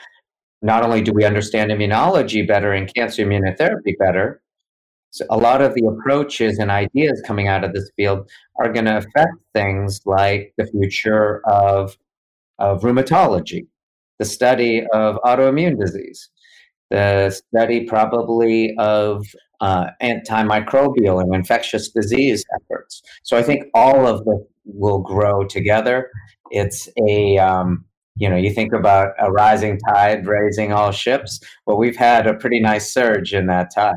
[0.62, 4.42] not only do we understand immunology better and cancer immunotherapy better,
[5.12, 8.30] so a lot of the approaches and ideas coming out of this field
[8.60, 11.98] are going to affect things like the future of,
[12.60, 13.66] of rheumatology,
[14.20, 16.30] the study of autoimmune disease,
[16.90, 19.26] the study probably of
[19.62, 23.02] uh, antimicrobial and infectious disease efforts.
[23.24, 26.10] So I think all of them will grow together.
[26.52, 27.86] It's a um,
[28.20, 31.40] you know, you think about a rising tide raising all ships.
[31.66, 33.96] Well, we've had a pretty nice surge in that tide.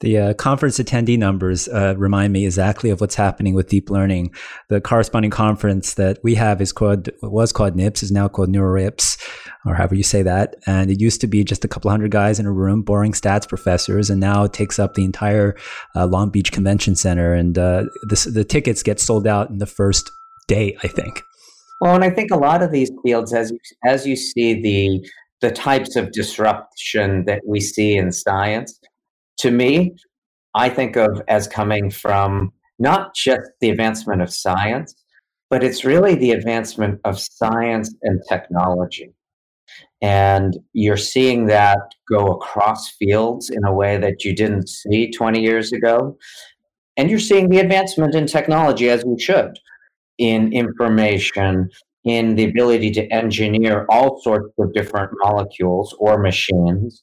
[0.00, 4.34] The uh, conference attendee numbers uh, remind me exactly of what's happening with deep learning.
[4.68, 9.18] The corresponding conference that we have is called was called NIPS, is now called NeurIPS,
[9.66, 10.56] or however you say that.
[10.66, 13.46] And it used to be just a couple hundred guys in a room, boring stats
[13.46, 15.54] professors, and now it takes up the entire
[15.94, 17.34] uh, Long Beach Convention Center.
[17.34, 20.10] And uh, the tickets get sold out in the first
[20.48, 21.22] day, I think.
[21.82, 23.52] Well, and I think a lot of these fields, as
[23.84, 25.06] as you see the
[25.40, 28.78] the types of disruption that we see in science,
[29.40, 29.94] to me,
[30.54, 34.94] I think of as coming from not just the advancement of science,
[35.48, 39.12] but it's really the advancement of science and technology.
[40.02, 41.78] And you're seeing that
[42.08, 46.16] go across fields in a way that you didn't see 20 years ago.
[46.96, 49.58] And you're seeing the advancement in technology as we should
[50.18, 51.70] in information,
[52.04, 57.02] in the ability to engineer all sorts of different molecules or machines,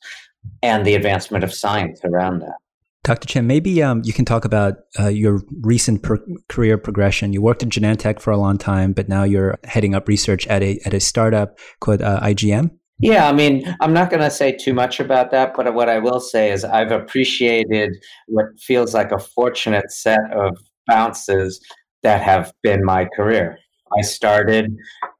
[0.62, 2.56] and the advancement of science around that.
[3.04, 3.26] Dr.
[3.26, 7.32] Chen, maybe um, you can talk about uh, your recent per- career progression.
[7.32, 10.62] You worked in Genentech for a long time, but now you're heading up research at
[10.62, 12.72] a at a startup called uh, IGM.
[13.00, 16.00] Yeah, I mean, I'm not going to say too much about that, but what I
[16.00, 17.96] will say is I've appreciated
[18.28, 21.62] what feels like a fortunate set of bounces
[22.02, 23.58] that have been my career.
[23.98, 24.76] I started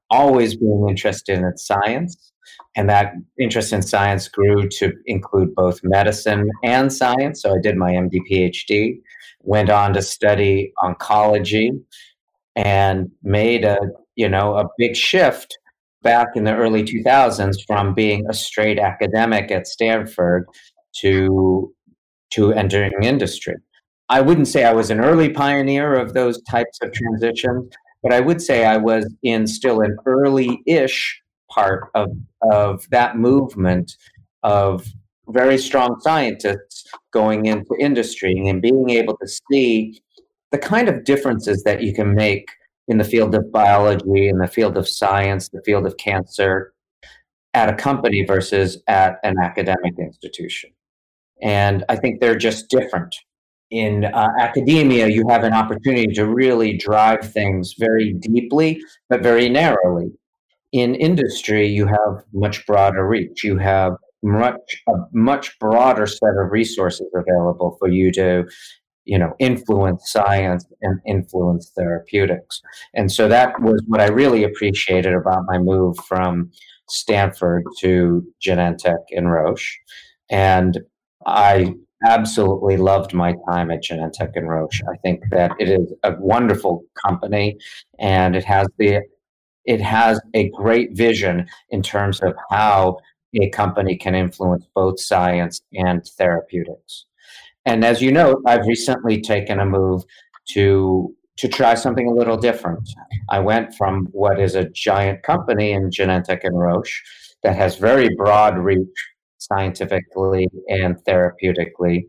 [0.10, 2.34] always being interested in science,
[2.78, 7.42] and that interest in science grew to include both medicine and science.
[7.42, 9.02] So I did my MD PhD,
[9.42, 11.72] went on to study oncology,
[12.56, 13.78] and made a
[14.16, 15.58] you know a big shift
[16.04, 20.46] back in the early 2000s from being a straight academic at Stanford
[20.98, 21.74] to
[22.30, 23.56] to entering industry.
[24.10, 27.74] I wouldn't say I was an early pioneer of those types of transitions,
[28.04, 31.22] but I would say I was in still an early-ish
[31.58, 32.10] part of
[32.42, 33.98] of that movement
[34.44, 34.88] of
[35.30, 40.02] very strong scientists going into industry and being able to see
[40.52, 42.48] the kind of differences that you can make
[42.88, 46.74] in the field of biology, in the field of science, the field of cancer,
[47.54, 50.70] at a company versus at an academic institution.
[51.42, 53.14] And I think they're just different.
[53.70, 59.50] In uh, academia, you have an opportunity to really drive things very deeply, but very
[59.50, 60.12] narrowly.
[60.72, 63.44] In industry, you have much broader reach.
[63.44, 63.94] You have
[64.24, 68.46] much a much broader set of resources available for you to
[69.06, 72.62] you know influence science and influence therapeutics.
[72.94, 76.52] And so that was what i really appreciated about my move from
[76.90, 79.78] stanford to genentech and roche.
[80.30, 80.80] And
[81.26, 81.74] i
[82.06, 84.82] absolutely loved my time at genentech and roche.
[84.94, 87.58] I think that it is a wonderful company
[88.00, 89.02] and it has the
[89.68, 92.98] it has a great vision in terms of how
[93.40, 97.06] a company can influence both science and therapeutics
[97.68, 100.06] and as you know, I've recently taken a move
[100.52, 102.90] to to try something a little different.
[103.30, 107.04] I went from what is a giant company in Genentech and Roche
[107.44, 108.88] that has very broad reach
[109.38, 112.08] scientifically and therapeutically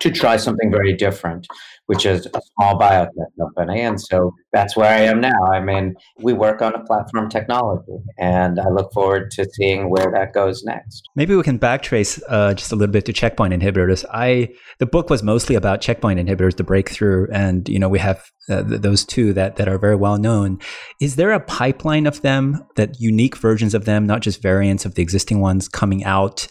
[0.00, 1.46] to try something very different,
[1.86, 3.80] which is a small biotech company.
[3.80, 5.46] And so that's where I am now.
[5.52, 10.10] I mean, we work on a platform technology, and I look forward to seeing where
[10.12, 11.08] that goes next.
[11.16, 14.04] Maybe we can backtrace uh, just a little bit to checkpoint inhibitors.
[14.12, 18.24] I the book was mostly about checkpoint inhibitors, the breakthrough, and you know we have
[18.48, 20.58] uh, th- those two that that are very well known.
[21.00, 24.94] Is there a pipeline of them, that unique versions of them, not just variants of
[24.94, 26.46] the existing ones coming out?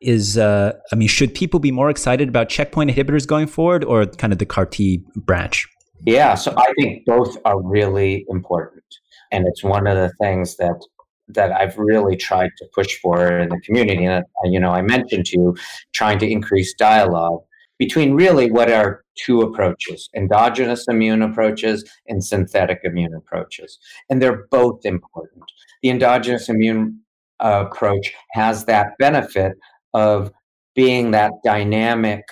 [0.00, 4.06] Is uh, I mean, should people be more excited about checkpoint inhibitors going forward, or
[4.06, 5.66] kind of the CAR T branch?
[6.06, 8.84] Yeah, so I think both are really important,
[9.32, 10.80] and it's one of the things that
[11.28, 14.04] that I've really tried to push for in the community.
[14.04, 15.56] And you know, I mentioned to you
[15.92, 17.40] trying to increase dialogue
[17.78, 23.78] between really what are two approaches endogenous immune approaches and synthetic immune approaches
[24.10, 25.44] and they're both important
[25.82, 27.00] the endogenous immune
[27.40, 29.52] uh, approach has that benefit
[29.94, 30.30] of
[30.74, 32.24] being that dynamic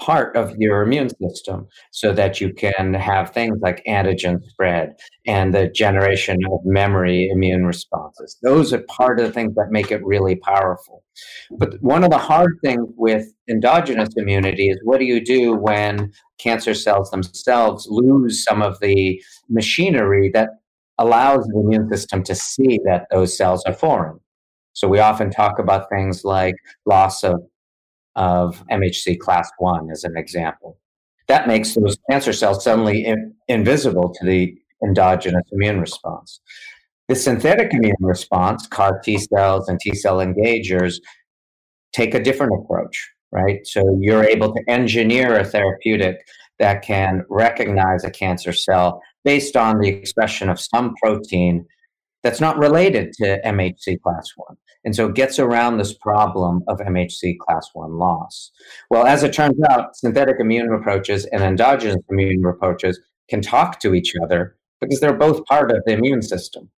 [0.00, 4.94] part of your immune system so that you can have things like antigen spread
[5.26, 8.36] and the generation of memory immune responses.
[8.42, 11.04] Those are part of the things that make it really powerful.
[11.52, 16.12] But one of the hard things with endogenous immunity is what do you do when
[16.38, 20.50] cancer cells themselves lose some of the machinery that
[20.98, 24.18] allows the immune system to see that those cells are foreign?
[24.74, 27.42] So we often talk about things like loss of,
[28.16, 30.78] of MHC class one as an example.
[31.28, 34.54] That makes those cancer cells suddenly in, invisible to the
[34.84, 36.40] endogenous immune response.
[37.08, 40.96] The synthetic immune response, CAR T cells and T cell engagers,
[41.92, 43.66] take a different approach, right?
[43.66, 46.26] So you're able to engineer a therapeutic
[46.58, 51.66] that can recognize a cancer cell based on the expression of some protein
[52.22, 54.56] that's not related to MHC class 1.
[54.84, 58.50] And so it gets around this problem of MHC class 1 loss.
[58.90, 63.94] Well, as it turns out, synthetic immune approaches and endogenous immune approaches can talk to
[63.94, 66.70] each other because they're both part of the immune system.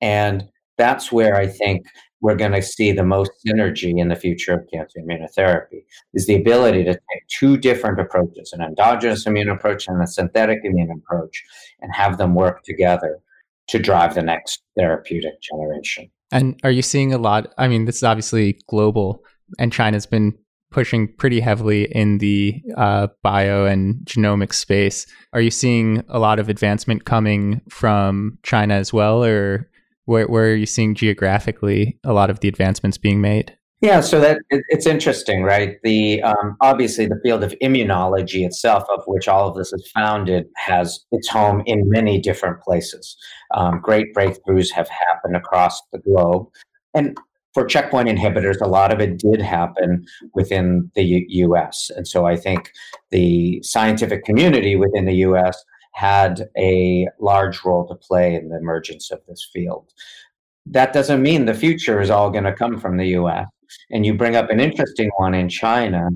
[0.00, 1.86] And that's where I think
[2.20, 6.36] we're going to see the most synergy in the future of cancer immunotherapy is the
[6.36, 11.44] ability to take two different approaches an endogenous immune approach and a synthetic immune approach
[11.80, 13.18] and have them work together
[13.68, 17.96] to drive the next therapeutic generation and are you seeing a lot i mean this
[17.96, 19.22] is obviously global
[19.58, 20.36] and china's been
[20.70, 26.38] pushing pretty heavily in the uh, bio and genomic space are you seeing a lot
[26.38, 29.68] of advancement coming from china as well or
[30.08, 33.54] where, where are you seeing geographically a lot of the advancements being made?
[33.80, 35.76] Yeah, so that it, it's interesting, right?
[35.84, 40.46] The um, obviously the field of immunology itself, of which all of this is founded,
[40.56, 43.16] has its home in many different places.
[43.54, 46.48] Um, great breakthroughs have happened across the globe,
[46.92, 47.16] and
[47.54, 50.04] for checkpoint inhibitors, a lot of it did happen
[50.34, 51.90] within the U- U.S.
[51.94, 52.72] And so I think
[53.10, 55.64] the scientific community within the U.S
[55.98, 59.92] had a large role to play in the emergence of this field.
[60.64, 63.48] That doesn't mean the future is all going to come from the US.
[63.90, 66.08] And you bring up an interesting one in China,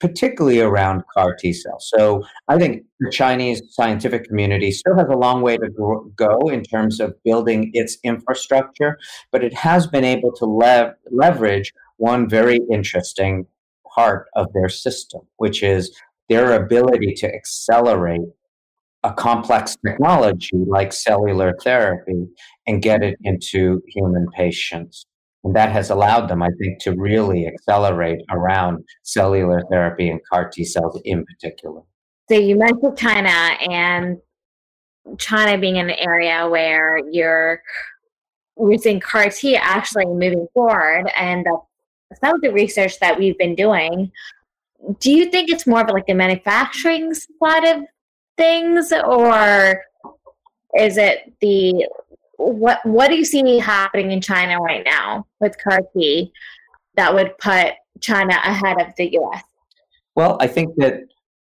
[0.00, 1.90] particularly around CAR T cells.
[1.94, 6.62] So I think the Chinese scientific community still has a long way to go in
[6.62, 8.98] terms of building its infrastructure,
[9.32, 13.46] but it has been able to lev- leverage one very interesting
[13.94, 15.96] part of their system, which is
[16.28, 18.28] their ability to accelerate
[19.04, 22.26] a complex technology like cellular therapy
[22.66, 25.06] and get it into human patients.
[25.44, 30.48] And that has allowed them, I think, to really accelerate around cellular therapy and CAR
[30.48, 31.82] T cells in particular.
[32.30, 34.18] So you mentioned China and
[35.18, 37.62] China being an area where you're
[38.56, 41.46] we're seeing CAR T actually moving forward, and
[42.20, 44.10] some of the research that we've been doing.
[45.00, 47.84] Do you think it's more of like the manufacturing side of
[48.36, 49.82] things or
[50.78, 51.86] is it the
[52.36, 56.32] what what do you see happening in China right now with CAR T
[56.96, 59.42] that would put China ahead of the US?
[60.14, 61.00] Well, I think that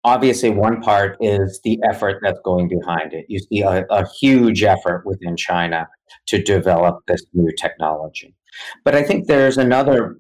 [0.04, 3.26] obviously one part is the effort that's going behind it.
[3.28, 5.88] You see a, a huge effort within China
[6.28, 8.36] to develop this new technology.
[8.84, 10.18] But I think there's another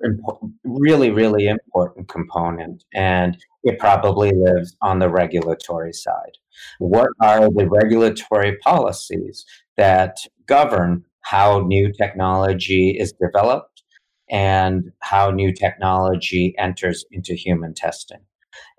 [0.63, 6.37] really, really important component, and it probably lives on the regulatory side.
[6.79, 9.45] What are the regulatory policies
[9.75, 10.15] that
[10.51, 13.83] govern how new technology is developed
[14.29, 18.19] and how new technology enters into human testing?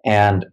[0.05, 0.47] And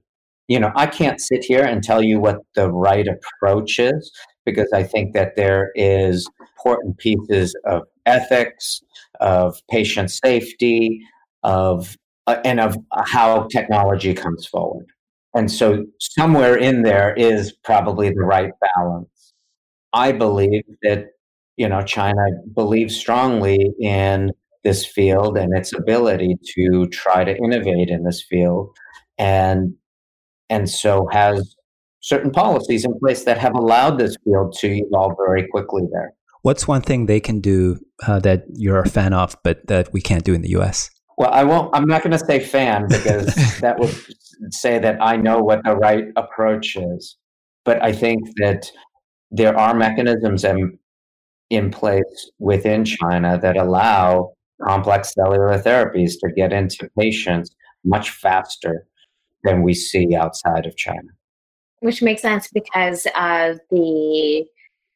[0.48, 4.12] you know, I can't sit here and tell you what the right approach is
[4.46, 8.82] because I think that there is important pieces of ethics,
[9.20, 11.02] of patient safety,
[11.44, 11.96] of
[12.26, 14.88] uh, and of how technology comes forward.
[15.36, 19.19] And so somewhere in there is probably the right balance.
[19.94, 21.08] I believe that
[21.58, 22.24] you know China
[22.54, 24.32] believes strongly in
[24.64, 28.70] this field and its ability to try to innovate in this field
[29.18, 29.74] and
[30.50, 31.56] and so has
[32.02, 36.14] certain policies in place that have allowed this field to evolve very quickly there.
[36.42, 37.78] What's one thing they can do
[38.08, 40.90] uh, that you're a fan of, but that we can't do in the U.S.?
[41.18, 41.76] Well, I won't.
[41.76, 43.94] I'm not going to say fan because that would
[44.52, 47.18] say that I know what the right approach is.
[47.66, 48.72] But I think that
[49.32, 50.78] there are mechanisms in,
[51.50, 58.86] in place within China that allow complex cellular therapies to get into patients much faster
[59.44, 61.10] than we see outside of China.
[61.80, 64.46] Which makes sense because of the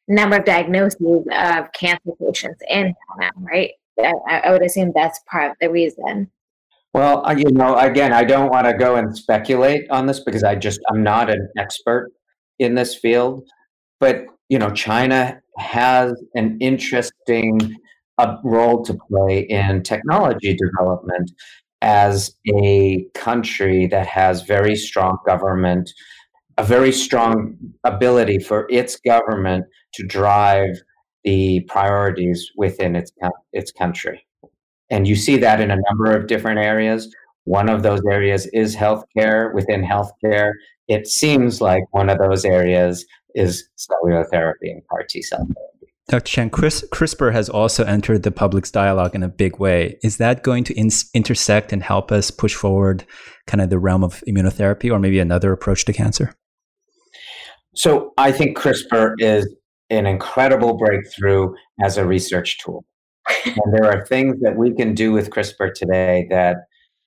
[0.06, 3.70] number of diagnoses of cancer patients in China, right?
[3.98, 4.12] I,
[4.44, 6.30] I would assume that's part of the reason.
[6.92, 10.54] Well, you know, again, I don't want to go and speculate on this because I
[10.54, 12.12] just I'm not an expert
[12.58, 13.48] in this field,
[14.04, 17.58] but you know, China has an interesting
[18.18, 21.30] uh, role to play in technology development
[21.80, 25.90] as a country that has very strong government,
[26.58, 30.76] a very strong ability for its government to drive
[31.22, 33.10] the priorities within its
[33.54, 34.26] its country.
[34.90, 37.10] And you see that in a number of different areas.
[37.44, 39.54] One of those areas is healthcare.
[39.54, 40.50] Within healthcare,
[40.88, 45.94] it seems like one of those areas is cellular therapy and CAR T cell therapy.
[46.08, 46.26] Dr.
[46.26, 49.98] Chen, Chris, CRISPR has also entered the public's dialogue in a big way.
[50.02, 53.06] Is that going to in- intersect and help us push forward
[53.46, 56.34] kind of the realm of immunotherapy or maybe another approach to cancer?
[57.74, 59.48] So I think CRISPR is
[59.88, 62.84] an incredible breakthrough as a research tool.
[63.46, 66.56] and there are things that we can do with CRISPR today that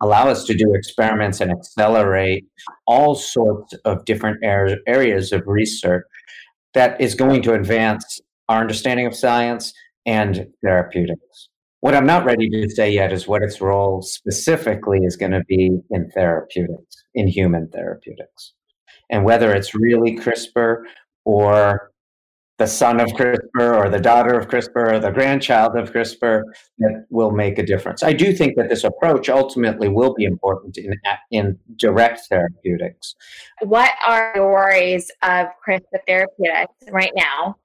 [0.01, 2.45] allow us to do experiments and accelerate
[2.85, 6.05] all sorts of different areas of research
[6.73, 8.19] that is going to advance
[8.49, 9.73] our understanding of science
[10.05, 11.49] and therapeutics.
[11.81, 15.43] What I'm not ready to say yet is what its role specifically is going to
[15.47, 18.53] be in therapeutics, in human therapeutics.
[19.09, 20.83] And whether it's really CRISPR
[21.25, 21.91] or
[22.57, 26.41] the son of CRISPR or the daughter of CRISPR or the grandchild of CRISPR
[26.79, 28.01] that will make a difference.
[28.01, 30.93] I do think that this approach ultimately will be important in,
[31.31, 33.15] in direct therapeutics.
[33.61, 37.55] What are your worries of CRISPR therapeutics right now?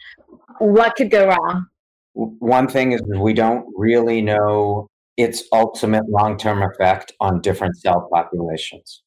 [0.58, 1.66] What could go wrong?
[2.14, 8.08] One thing is we don't really know its ultimate long term effect on different cell
[8.12, 9.02] populations.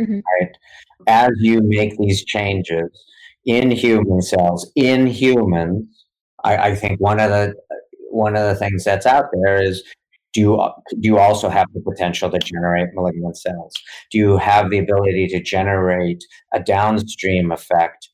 [0.00, 0.20] Mm-hmm.
[0.40, 0.56] Right?
[1.06, 2.88] As you make these changes,
[3.46, 5.98] in human cells in humans
[6.44, 7.54] I, I, think one of the
[8.10, 9.82] one of the things that's out there is
[10.32, 10.70] do you
[11.00, 13.72] do you also have the potential to generate malignant cells?
[14.10, 16.22] Do you have the ability to generate
[16.52, 18.10] a downstream effect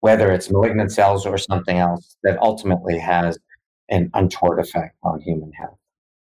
[0.00, 3.38] whether it's malignant cells or something else that ultimately has
[3.88, 5.78] an untoward effect on human health?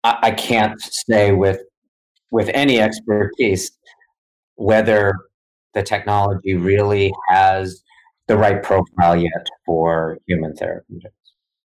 [0.03, 1.61] I, I can't say with
[2.31, 3.71] with any expertise
[4.55, 5.13] whether
[5.73, 7.82] the technology really has
[8.27, 11.15] the right profile yet for human therapeutics.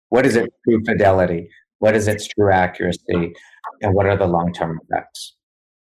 [0.09, 1.49] What is its true fidelity?
[1.79, 3.33] What is its true accuracy?
[3.81, 5.35] And what are the long term effects?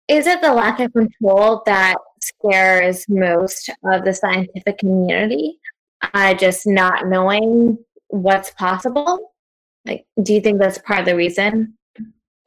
[0.07, 5.59] Is it the lack of control that scares most of the scientific community?
[6.13, 9.33] Uh, just not knowing what's possible?
[9.85, 11.77] Like, do you think that's part of the reason?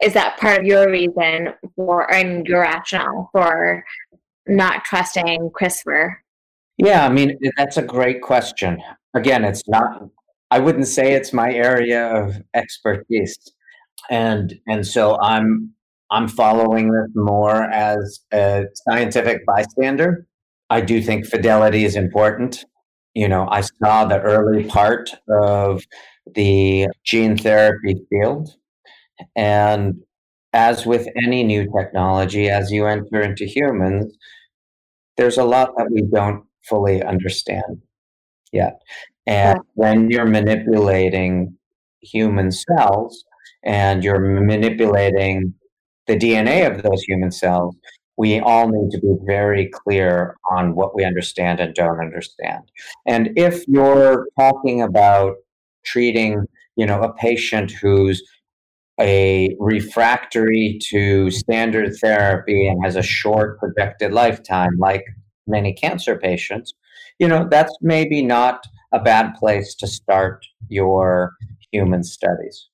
[0.01, 3.83] Is that part of your reason for and your rationale for
[4.47, 6.15] not trusting CRISPR
[6.79, 8.81] yeah, I mean, that's a great question.
[9.13, 10.01] Again, it's not,
[10.49, 13.37] I wouldn't say it's my area of expertise.
[14.09, 15.73] And, and so I'm,
[16.09, 20.25] I'm following this more as a scientific bystander.
[20.69, 22.63] I do think fidelity is important.
[23.13, 25.83] You know, I saw the early part of
[26.33, 28.49] the gene therapy field.
[29.35, 29.95] And
[30.53, 34.15] as with any new technology, as you enter into humans,
[35.17, 37.81] there's a lot that we don't fully understand
[38.51, 38.81] yet.
[39.27, 41.55] And when you're manipulating
[42.01, 43.23] human cells
[43.63, 45.53] and you're manipulating
[46.07, 47.75] the DNA of those human cells,
[48.17, 52.63] we all need to be very clear on what we understand and don't understand.
[53.05, 55.35] And if you're talking about
[55.85, 56.43] treating,
[56.75, 58.21] you know, a patient who's
[58.99, 65.05] a refractory to standard therapy and has a short projected lifetime, like
[65.49, 66.73] many cancer patients,
[67.19, 71.33] you know, that's maybe not a bad place to start your
[71.71, 72.69] human studies.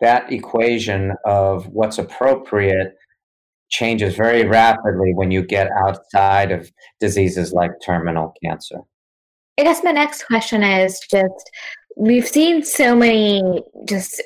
[0.00, 2.94] That equation of what's appropriate
[3.70, 6.70] changes very rapidly when you get outside of
[7.00, 8.78] diseases like terminal cancer.
[9.58, 11.50] I guess my next question is just
[11.96, 14.22] we've seen so many just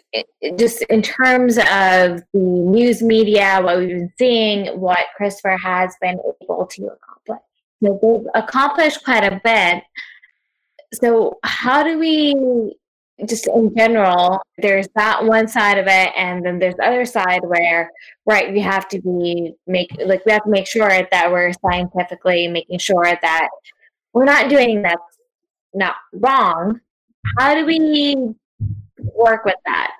[0.59, 6.19] just in terms of the news media what we've been seeing what CRISPR has been
[6.43, 7.12] able to accomplish
[7.83, 9.83] so they've accomplished quite a bit.
[10.95, 12.75] So how do we
[13.27, 17.41] just in general, there's that one side of it, and then there's the other side
[17.45, 17.91] where,
[18.27, 22.49] right, we have to be make like we have to make sure that we're scientifically
[22.49, 23.49] making sure that
[24.13, 25.19] we're not doing that's
[25.75, 26.81] not wrong.
[27.39, 28.17] How do we
[28.99, 29.93] work with that?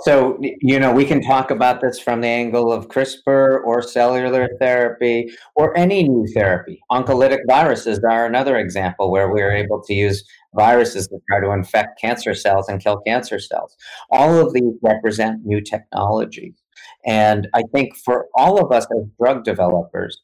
[0.00, 4.48] So, you know, we can talk about this from the angle of CRISPR or cellular
[4.58, 6.80] therapy or any new therapy.
[6.90, 10.24] Oncolytic viruses are another example where we are able to use
[10.56, 13.76] viruses to try to infect cancer cells and kill cancer cells.
[14.10, 16.54] All of these represent new technologies.
[17.06, 20.20] And I think for all of us as drug developers,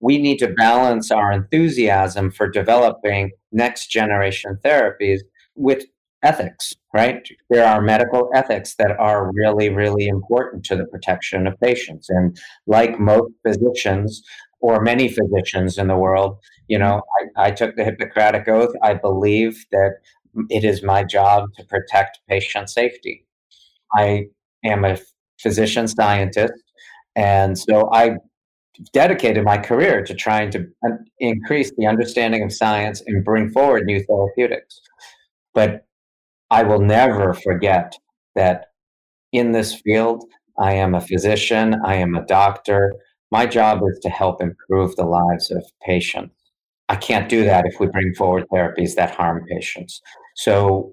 [0.00, 5.20] we need to balance our enthusiasm for developing next generation therapies
[5.54, 5.84] with
[6.24, 7.26] ethics, right?
[7.50, 12.08] There are medical ethics that are really, really important to the protection of patients.
[12.08, 14.22] And like most physicians,
[14.60, 17.02] or many physicians in the world, you know,
[17.36, 18.74] I, I took the Hippocratic Oath.
[18.82, 19.96] I believe that
[20.48, 23.26] it is my job to protect patient safety.
[23.94, 24.28] I
[24.64, 24.96] am a
[25.38, 26.54] physician scientist,
[27.14, 28.16] and so I
[28.94, 30.66] dedicated my career to trying to
[31.18, 34.80] increase the understanding of science and bring forward new therapeutics.
[35.52, 35.86] But
[36.54, 37.98] I will never forget
[38.36, 38.66] that
[39.32, 40.22] in this field,
[40.56, 42.94] I am a physician, I am a doctor.
[43.32, 46.32] My job is to help improve the lives of patients.
[46.88, 50.00] I can't do that if we bring forward therapies that harm patients.
[50.36, 50.92] So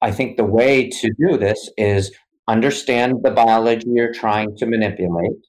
[0.00, 2.12] I think the way to do this is
[2.46, 5.40] understand the biology you're trying to manipulate,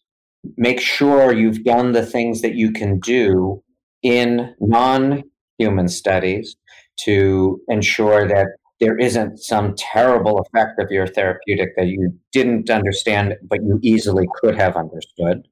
[0.58, 3.62] make sure you've done the things that you can do
[4.02, 5.22] in non
[5.60, 6.56] human studies
[7.02, 8.48] to ensure that
[8.80, 14.28] there isn't some terrible effect of your therapeutic that you didn't understand, but you easily
[14.36, 15.48] could have understood.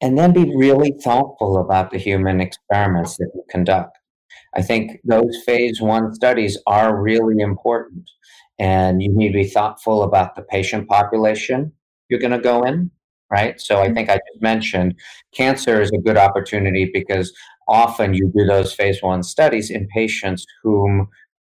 [0.00, 3.98] And then be really thoughtful about the human experiments that you conduct.
[4.54, 8.10] I think those phase one studies are really important.
[8.58, 11.72] And you need to be thoughtful about the patient population
[12.08, 12.90] you're going to go in,
[13.30, 13.58] right?
[13.60, 13.94] So I mm-hmm.
[13.94, 14.94] think I just mentioned
[15.34, 17.32] cancer is a good opportunity because
[17.66, 21.08] often you do those phase one studies in patients whom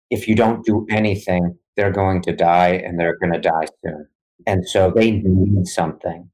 [0.10, 4.08] if you don't do anything, they're going to die and they're going to die soon.
[4.46, 6.30] And so they need something.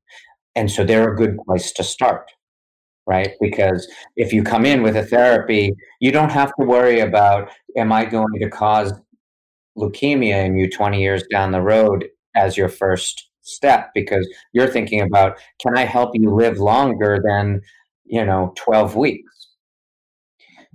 [0.55, 2.29] And so they're a good place to start,
[3.07, 3.31] right?
[3.41, 7.91] Because if you come in with a therapy, you don't have to worry about, am
[7.91, 8.93] I going to cause
[9.77, 13.89] leukemia in you 20 years down the road as your first step?
[13.95, 17.61] Because you're thinking about, can I help you live longer than,
[18.05, 19.31] you know, 12 weeks?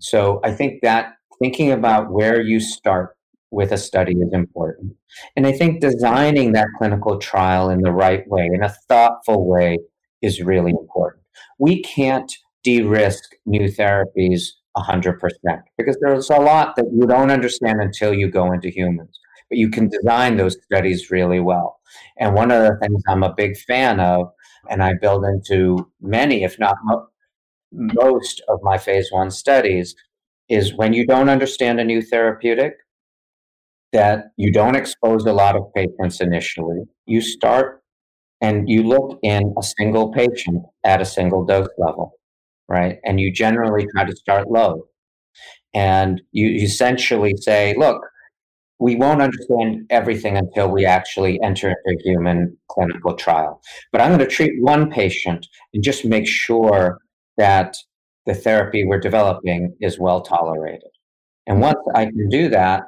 [0.00, 3.16] So I think that thinking about where you start
[3.50, 4.94] with a study is important.
[5.36, 9.78] And I think designing that clinical trial in the right way, in a thoughtful way,
[10.20, 11.22] is really important.
[11.58, 12.30] We can't
[12.64, 14.42] de risk new therapies
[14.76, 15.18] 100%
[15.76, 19.18] because there's a lot that you don't understand until you go into humans.
[19.48, 21.80] But you can design those studies really well.
[22.18, 24.30] And one of the things I'm a big fan of,
[24.68, 27.06] and I build into many, if not mo-
[27.72, 29.94] most, of my phase one studies,
[30.48, 32.74] is when you don't understand a new therapeutic,
[33.92, 36.82] that you don't expose a lot of patients initially.
[37.06, 37.82] You start
[38.40, 42.12] and you look in a single patient at a single dose level,
[42.68, 42.98] right?
[43.04, 44.84] And you generally try to start low.
[45.74, 48.00] And you essentially say, look,
[48.78, 53.60] we won't understand everything until we actually enter a human clinical trial.
[53.90, 56.98] But I'm going to treat one patient and just make sure
[57.38, 57.76] that
[58.28, 60.90] the therapy we're developing is well tolerated.
[61.46, 62.82] And once I can do that,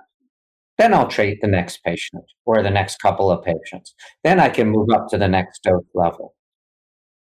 [0.77, 3.95] then I'll treat the next patient or the next couple of patients.
[4.23, 6.35] Then I can move up to the next dose level.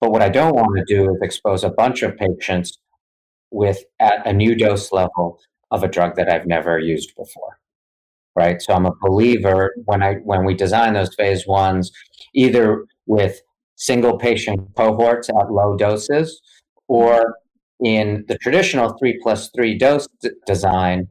[0.02, 2.78] But what I don't want to do is expose a bunch of patients
[3.50, 5.40] with at a new dose level
[5.70, 7.58] of a drug that I've never used before.
[8.36, 8.60] Right.
[8.60, 11.90] So I'm a believer when I when we design those phase ones,
[12.34, 13.40] either with
[13.76, 16.40] single patient cohorts at low doses
[16.86, 17.36] or
[17.84, 21.08] in the traditional three plus three dose d- design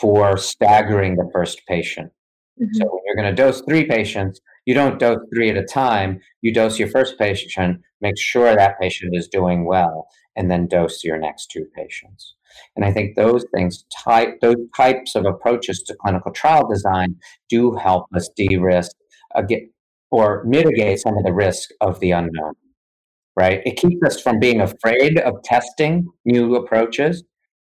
[0.00, 2.12] for staggering the first patient.
[2.60, 2.74] Mm-hmm.
[2.74, 6.20] So when you're going to dose three patients, you don't dose three at a time.
[6.42, 11.04] You dose your first patient, make sure that patient is doing well, and then dose
[11.04, 12.34] your next two patients.
[12.74, 17.16] And I think those things, type, those types of approaches to clinical trial design
[17.48, 18.92] do help us de-risk
[19.34, 19.42] uh,
[20.10, 22.54] or mitigate some of the risk of the unknown
[23.36, 23.60] right?
[23.64, 27.22] It keeps us from being afraid of testing new approaches,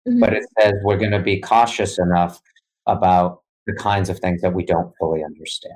[0.08, 0.20] mm-hmm.
[0.20, 2.42] but it says we're going to be cautious enough
[2.88, 5.76] about the kinds of things that we don't fully understand.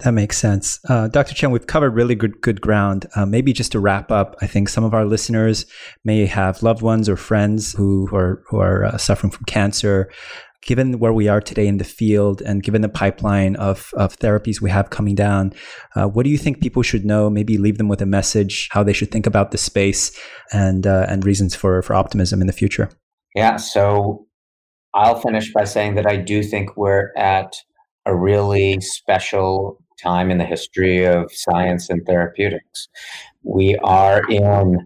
[0.00, 0.80] That makes sense.
[0.88, 1.34] Uh, Dr.
[1.34, 3.06] Chen, we've covered really good, good ground.
[3.14, 5.66] Uh, maybe just to wrap up, I think some of our listeners
[6.04, 10.10] may have loved ones or friends who are, who are uh, suffering from cancer
[10.62, 14.60] given where we are today in the field and given the pipeline of, of therapies
[14.60, 15.52] we have coming down,
[15.96, 17.30] uh, what do you think people should know?
[17.30, 20.18] Maybe leave them with a message, how they should think about the space
[20.52, 22.90] and, uh, and reasons for, for optimism in the future.
[23.34, 23.56] Yeah.
[23.56, 24.26] So
[24.94, 27.54] I'll finish by saying that I do think we're at
[28.06, 32.88] a really special time in the history of science and therapeutics.
[33.42, 34.78] We are in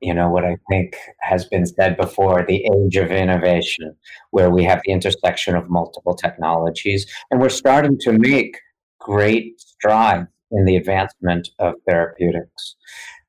[0.00, 3.94] you know, what I think has been said before the age of innovation,
[4.30, 7.06] where we have the intersection of multiple technologies.
[7.30, 8.58] And we're starting to make
[8.98, 12.76] great strides in the advancement of therapeutics.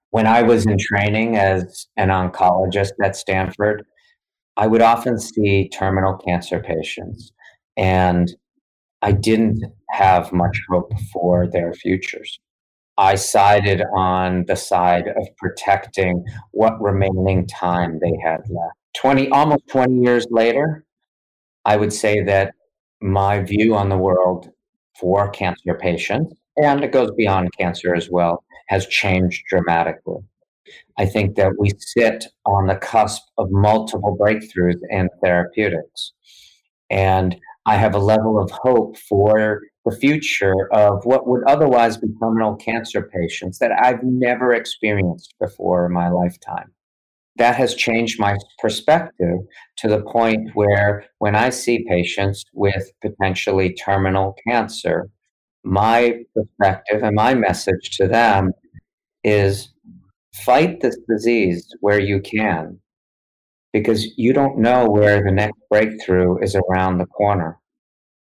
[0.09, 3.85] When I was in training as an oncologist at Stanford,
[4.57, 7.31] I would often see terminal cancer patients,
[7.77, 8.29] and
[9.01, 12.39] I didn't have much hope for their futures.
[13.01, 18.77] I sided on the side of protecting what remaining time they had left.
[18.97, 20.85] 20, almost 20 years later,
[21.65, 22.53] I would say that
[23.01, 24.51] my view on the world
[24.99, 30.21] for cancer patients, and it goes beyond cancer as well, has changed dramatically.
[30.99, 36.13] I think that we sit on the cusp of multiple breakthroughs in therapeutics.
[36.91, 37.35] And
[37.65, 42.55] I have a level of hope for the future of what would otherwise be terminal
[42.55, 46.71] cancer patients that I've never experienced before in my lifetime.
[47.37, 49.39] That has changed my perspective
[49.77, 55.09] to the point where when I see patients with potentially terminal cancer,
[55.63, 58.51] my perspective and my message to them
[59.23, 59.69] is
[60.45, 62.79] fight this disease where you can
[63.73, 67.57] because you don't know where the next breakthrough is around the corner.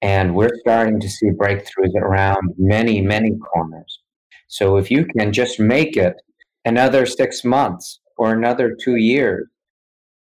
[0.01, 4.01] And we're starting to see breakthroughs around many, many corners.
[4.47, 6.15] So if you can just make it
[6.65, 9.47] another six months or another two years,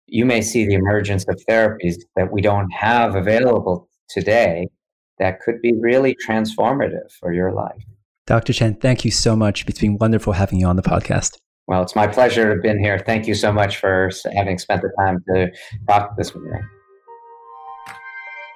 [0.07, 4.68] you may see the emergence of therapies that we don't have available today
[5.18, 7.83] that could be really transformative for your life.
[8.27, 8.53] Dr.
[8.53, 9.64] Chen, thank you so much.
[9.68, 11.37] It's been wonderful having you on the podcast.
[11.66, 12.99] Well, it's my pleasure to have been here.
[12.99, 15.51] Thank you so much for having spent the time to
[15.87, 16.59] talk this with me.